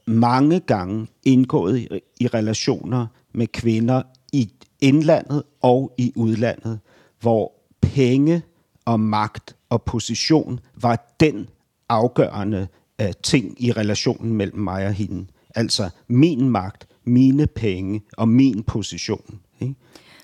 [0.07, 1.89] mange gange indgået i,
[2.21, 6.81] i relationer med kvinder i indlandet og i udlandet,
[7.21, 8.43] hvor penge
[8.85, 11.49] og magt og position var den
[11.89, 12.69] afgørende
[13.03, 15.27] uh, ting i relationen mellem mig og hende.
[15.57, 19.41] Altså min magt, mine penge og min position.
[19.61, 19.75] Ikke?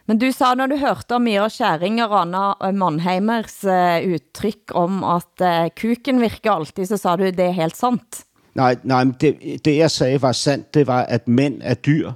[0.07, 5.05] Men du sa når du hørte om Mia Skæringer og Anna Mannheimers eh, udtryk om
[5.07, 8.25] at eh, kuken virker altid, så sa du, det er helt sant.
[8.55, 12.13] Nej, nej, det, det jeg sagde var sandt, det var, at mænd er dyr.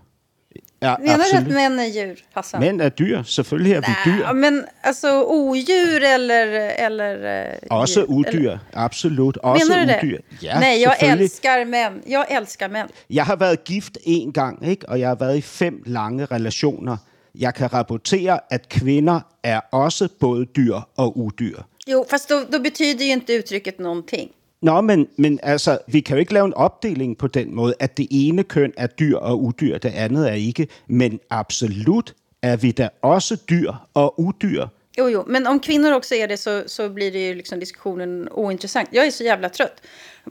[0.81, 1.55] Ja, Menar du att absolut.
[1.55, 2.61] män är djur, Hassan?
[2.61, 4.33] Mænd er dyr, selvfølgelig er vi dyr.
[4.33, 6.47] Men alltså odjur eller...
[6.87, 9.37] eller eh, Også djur, udyr, eller- absolut.
[9.37, 9.99] Også Menar du det?
[10.03, 10.19] udyr.
[10.43, 12.03] Ja, Nej, jag älskar män.
[12.07, 12.89] Jag älskar män.
[13.11, 14.89] Jeg har været gift en gang, ikke?
[14.89, 16.97] og jeg har været i fem lange relationer.
[17.35, 21.59] Jeg kan rapportere, at kvinder er også både dyr og udyr.
[21.89, 24.31] Jo, fast då, då betyder ju inte uttrycket någonting.
[24.63, 27.97] Nå, men, men altså, vi kan jo ikke lave en opdeling på den måde, at
[27.97, 30.69] det ene køn er dyr og udyr, det andet er ikke.
[30.87, 34.67] Men absolut er vi da også dyr og udyr.
[34.99, 38.29] Jo, jo, men om kvinnor också är det så, så blir det ju liksom diskussionen
[38.29, 38.89] ointressant.
[38.93, 39.83] Jag är så jävla trött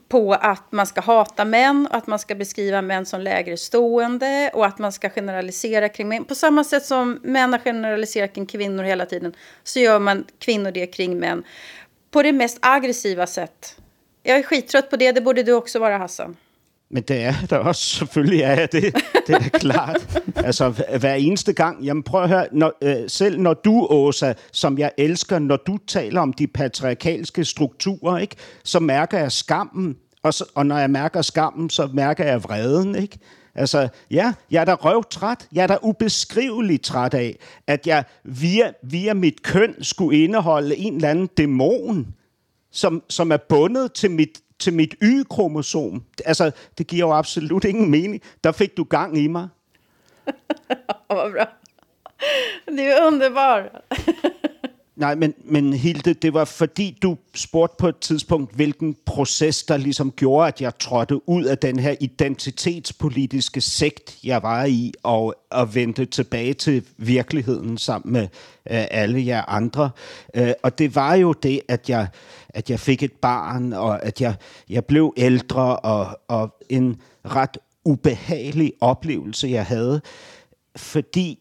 [0.09, 4.65] på att man ska hata män, att man ska beskriva män som lägre stående och
[4.65, 6.25] att man ska generalisera kring män.
[6.25, 10.71] På samma sätt som män har generaliserat kring kvinnor hela tiden så gör man kvinnor
[10.71, 11.43] det kring män
[12.11, 13.75] på det mest aggressiva sätt.
[14.25, 16.35] Jag är skittrött på det, det borde du också vara Hassan.
[16.89, 18.95] Men det er der også, selvfølgelig er jeg det.
[19.27, 20.19] Det er da klart.
[20.35, 21.83] Altså, hver- hver eneste gang.
[21.83, 25.77] Jamen prøv at høre, når, øh, selv når du, Åsa, som jeg elsker, når du
[25.87, 29.95] taler om de patriarkalske strukturer, ikke, så mærker jeg skammen.
[30.23, 33.17] Og, så, og når jeg mærker skammen, så mærker jeg vreden, ikke?
[33.55, 35.47] Altså, ja, jeg er da røvtræt.
[35.53, 40.95] Jeg er da ubeskriveligt træt af, at jeg via, via mit køn skulle indeholde en
[40.95, 42.07] eller anden dæmon,
[42.75, 46.03] som, som er bundet til mit, til mit Y-kromosom.
[46.25, 48.21] Altså, det giver jo absolut ingen mening.
[48.43, 49.47] Der fik du gang i mig.
[51.09, 51.45] Vad bra.
[52.67, 53.81] Du är underbar.
[54.95, 59.77] Nej, men, men Hilde, det var fordi du spurgte på et tidspunkt, hvilken proces, der
[59.77, 65.35] ligesom gjorde, at jeg trådte ud af den her identitetspolitiske sekt, jeg var i, og,
[65.49, 68.23] og vendte tilbage til virkeligheden sammen med
[68.71, 69.89] øh, alle jer andre.
[70.33, 72.07] Øh, og det var jo det, at jeg,
[72.49, 74.35] at jeg fik et barn, og at jeg,
[74.69, 80.01] jeg blev ældre, og, og en ret ubehagelig oplevelse, jeg havde.
[80.75, 81.39] Fordi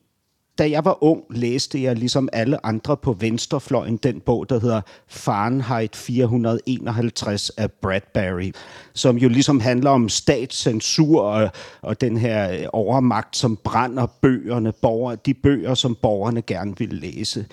[0.59, 4.81] da jeg var ung, læste jeg ligesom alle andre på venstrefløjen den bog, der hedder
[5.09, 8.53] Fahrenheit 451 af Bradbury,
[8.93, 11.51] som jo ligesom handler om statscensur og,
[11.83, 17.01] og den her øh, overmagt, som brænder bøgerne, borger, de bøger, som borgerne gerne ville
[17.01, 17.47] læse.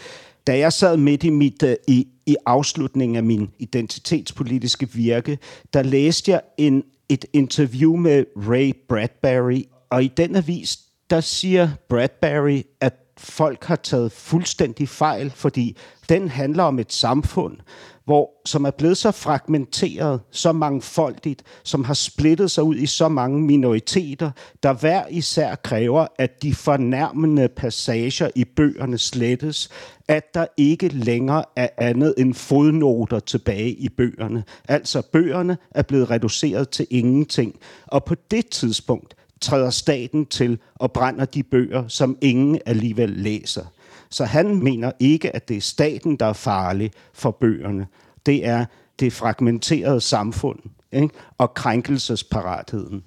[0.48, 5.38] Da jeg sad midt i, mit, øh, i, i afslutningen af min identitetspolitiske virke,
[5.74, 10.80] der læste jeg en, et interview med Ray Bradbury, og i den avis,
[11.12, 15.78] der siger Bradbury, at folk har taget fuldstændig fejl, fordi
[16.10, 17.58] den handler om et samfund,
[18.06, 23.08] hvor, som er blevet så fragmenteret, så mangfoldigt, som har splittet sig ud i så
[23.08, 24.32] mange minoriteter,
[24.64, 29.70] der hver især kræver, at de fornærmende passager i bøgerne slettes,
[30.08, 34.44] at der ikke længere er andet end fodnoter tilbage i bøgerne.
[34.68, 37.56] Altså bøgerne er blevet reduceret til ingenting.
[37.88, 43.66] Og på det tidspunkt, træder staten til og brænder de bøger, som ingen alligevel læser.
[44.10, 47.88] Så han mener ikke, at det er staten, der er farlig for bøgerne.
[48.26, 48.66] Det er
[49.00, 50.60] det fragmenterede samfund
[50.92, 51.10] ikke?
[51.38, 53.04] og krænkelsesparatheden.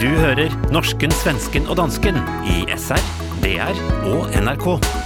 [0.00, 3.02] Du hører norsken, svensken og dansken i SR,
[3.42, 3.72] DR
[4.06, 5.01] og NRK.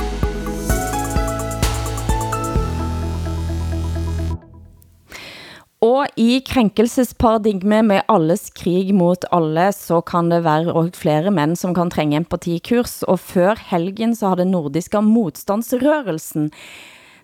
[5.85, 11.57] Og i krænkelsesparadigmet med alles krig mot alle, så kan det være flera flere mænd,
[11.57, 13.03] som kan trænge empatikurs.
[13.03, 16.51] Og før helgen så har den nordiska modstandsrørelsen,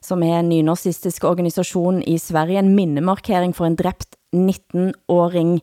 [0.03, 5.63] som er en nynazistisk organisation i Sverige, en minnemarkering for en dræbt 19-åring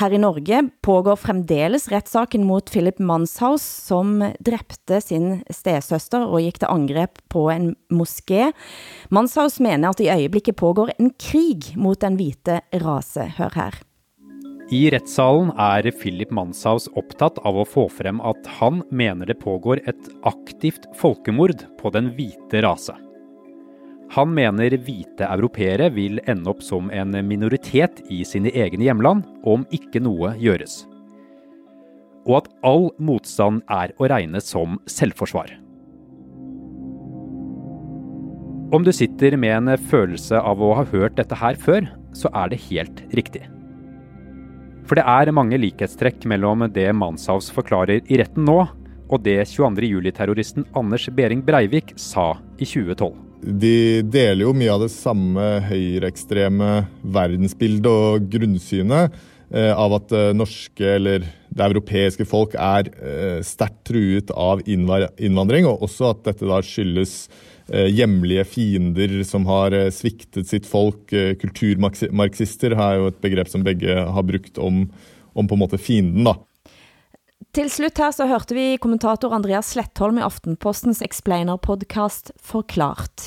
[0.00, 6.62] her i Norge pågår fremdeles retssaken mot Philip Manshaus, som dræbte sin stedsøster og gik
[6.62, 8.52] til angreb på en moské.
[9.10, 13.28] Manshaus mener, at i øjeblikket pågår en krig mot den vita rase.
[13.38, 13.80] Hør her.
[14.72, 19.80] I rettssalen er Philip Manshaus optaget av att få frem at han mener det pågår
[19.84, 22.96] et aktivt folkemord på den hvite rase.
[24.12, 29.64] Han mener hvite europeere vil ende opp som en minoritet i sine egne hjemland, om
[29.72, 30.82] ikke noe gjøres.
[32.28, 35.54] Og at all motstand er å regne som selvforsvar.
[38.72, 42.52] Om du sitter med en følelse av å ha hørt dette her før, så er
[42.52, 43.46] det helt riktig.
[44.84, 48.60] For det er mange likhetstrekk mellom det Manshaus forklarer i retten nå,
[49.12, 49.88] og det 22.
[49.88, 56.72] juli-terroristen Anders Behring Breivik sa i 2012 de deler jo mye av det samme høyreekstreme
[57.02, 59.16] verdensbildet og grunnsynet
[59.50, 65.66] eh, av at eh, norske eller det europeiske folk er eh, sterkt truet av innvandring,
[65.68, 67.16] og også at dette da skyldes
[67.66, 71.04] eh, hjemlige fiender som har eh, sviktet sitt folk.
[71.10, 74.86] Eh, kulturmarxister er jo et begrep som begge har brukt om,
[75.34, 76.30] om på en måte fienden.
[76.30, 76.38] da.
[77.52, 83.26] Til slut her så hørte vi kommentator Andreas Slettholm i Aftenpostens Explainer-podcast Forklart.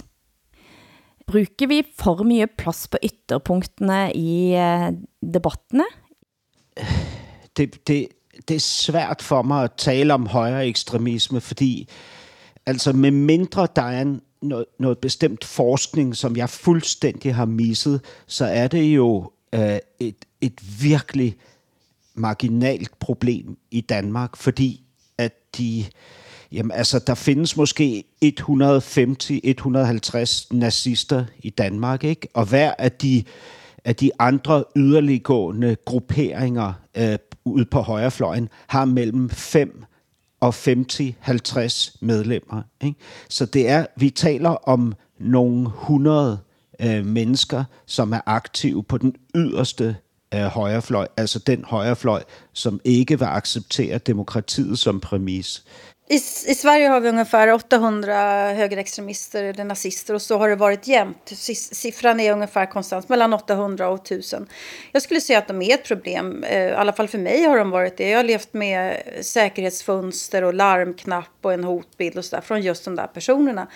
[1.30, 4.88] Bruker vi for mye plads på ytterpunktene i eh,
[5.22, 5.86] debatterna?
[5.86, 5.86] debattene?
[7.58, 8.08] Det, det,
[8.48, 11.88] det er svært for mig at tale om højere ekstremisme, fordi
[12.66, 18.02] altså med mindre der er en, noget, noget bestemt forskning, som jeg fuldstændig har misset,
[18.28, 21.38] så er det jo øh, et, et virkelig
[22.16, 24.82] marginalt problem i Danmark, fordi
[25.18, 25.86] at de,
[26.52, 32.28] jamen altså, der findes måske 150-150 nazister i Danmark, ikke?
[32.34, 33.24] Og hver af de,
[33.86, 39.84] af de andre yderliggående grupperinger øh, ude på højrefløjen har mellem 5
[40.40, 42.62] og 50-50 medlemmer.
[42.84, 43.00] Ikke?
[43.30, 46.40] Så det er, vi taler om nogle hundrede
[46.82, 49.96] øh, mennesker, som er aktive på den yderste
[50.34, 52.24] øh, højrefløj, altså den højrefløj,
[52.54, 55.64] som ikke vil acceptere demokratiet som præmis.
[56.10, 56.16] I,
[56.48, 58.14] I Sverige har vi ungefär 800
[58.54, 61.32] högerextremister eller nazister och så har det varit jämnt.
[61.72, 64.48] Siffran är ungefär konstant mellan 800 och 1000.
[64.92, 66.44] Jag skulle säga att de är ett problem.
[66.44, 68.10] Eh, I alla fall för mig har de varit det.
[68.10, 72.86] Jag har levt med säkerhetsfönster och larmknapp och en hotbild och så där från just
[72.86, 73.68] de där personerna.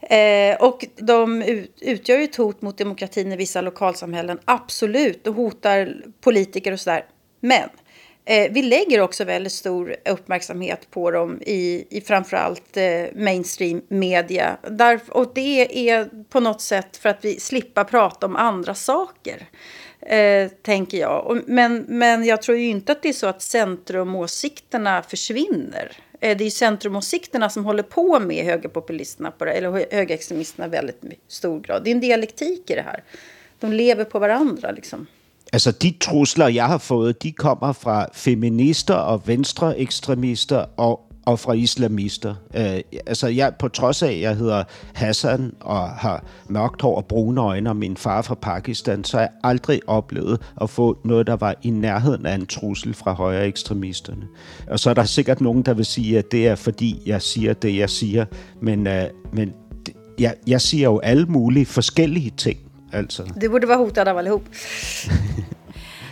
[0.00, 5.26] Eh, och de ut, utgör ju ett hot mot demokratin i vissa lokalsamhällen, absolut.
[5.26, 7.04] Och hotar politiker och sådär.
[7.40, 7.68] Men
[8.24, 14.56] Eh, vi lägger också väldigt stor uppmärksamhet på dem i, i framförallt eh, mainstream media.
[14.70, 19.48] Där, och det är på något sätt för att vi slipper prata om andra saker.
[20.00, 21.26] Eh, tänker jag.
[21.26, 25.96] Och, men, men jag tror ju inte att det är så att centrumåsikterna försvinner.
[26.20, 30.70] Eh, det är ju centrumåsikterna som håller på med högerpopulisterna på det, eller högerextremisterna i
[30.70, 31.84] väldigt stor grad.
[31.84, 33.02] Det är en dialektik i det här.
[33.60, 35.06] De lever på varandra liksom.
[35.52, 41.52] Alltså de trusler, jag har fått de kommer från feminister och vänsterextremister och og fra
[41.52, 42.34] islamister.
[42.54, 44.64] Øh, altså jeg, på trods af, at jeg hedder
[44.94, 49.22] Hassan og har mørkt hår og brune øjne og min far fra Pakistan, så har
[49.22, 53.46] jeg aldrig oplevet at få noget, der var i nærheden af en trussel fra højre
[53.46, 54.26] ekstremisterne.
[54.68, 57.52] Og så er der sikkert nogen, der vil sige, at det er fordi, jeg siger
[57.52, 58.24] det, jeg siger.
[58.62, 59.52] Men, øh, men
[60.18, 62.58] jeg, jeg siger jo alle mulige forskellige ting.
[62.92, 63.22] Altså.
[63.42, 64.42] Du borde vara hotad av allihop.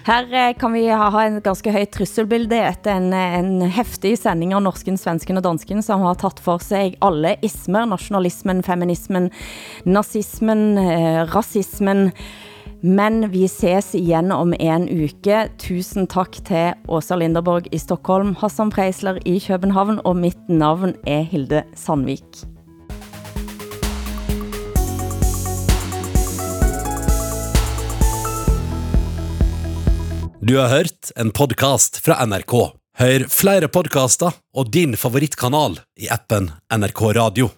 [0.07, 4.55] Her eh, kan vi ha en ganske høyt trusselbilde etter en, eh, en heftig sending
[4.57, 9.31] av norsken, svensken og dansken, som har tatt for seg alle ismer, nasjonalismen, feminismen,
[9.85, 12.13] nazismen, eh, rasismen.
[12.81, 15.49] Men vi ses igen om en uke.
[15.59, 21.23] Tusen tack till Åsa Linderborg i Stockholm, Hassan Preisler i København, och mitt namn är
[21.23, 22.58] Hilde Sandvik.
[30.41, 32.53] Du har hørt en podcast fra NRK.
[32.99, 37.51] Hør flere podcaster og din favorittkanal i appen NRK Radio.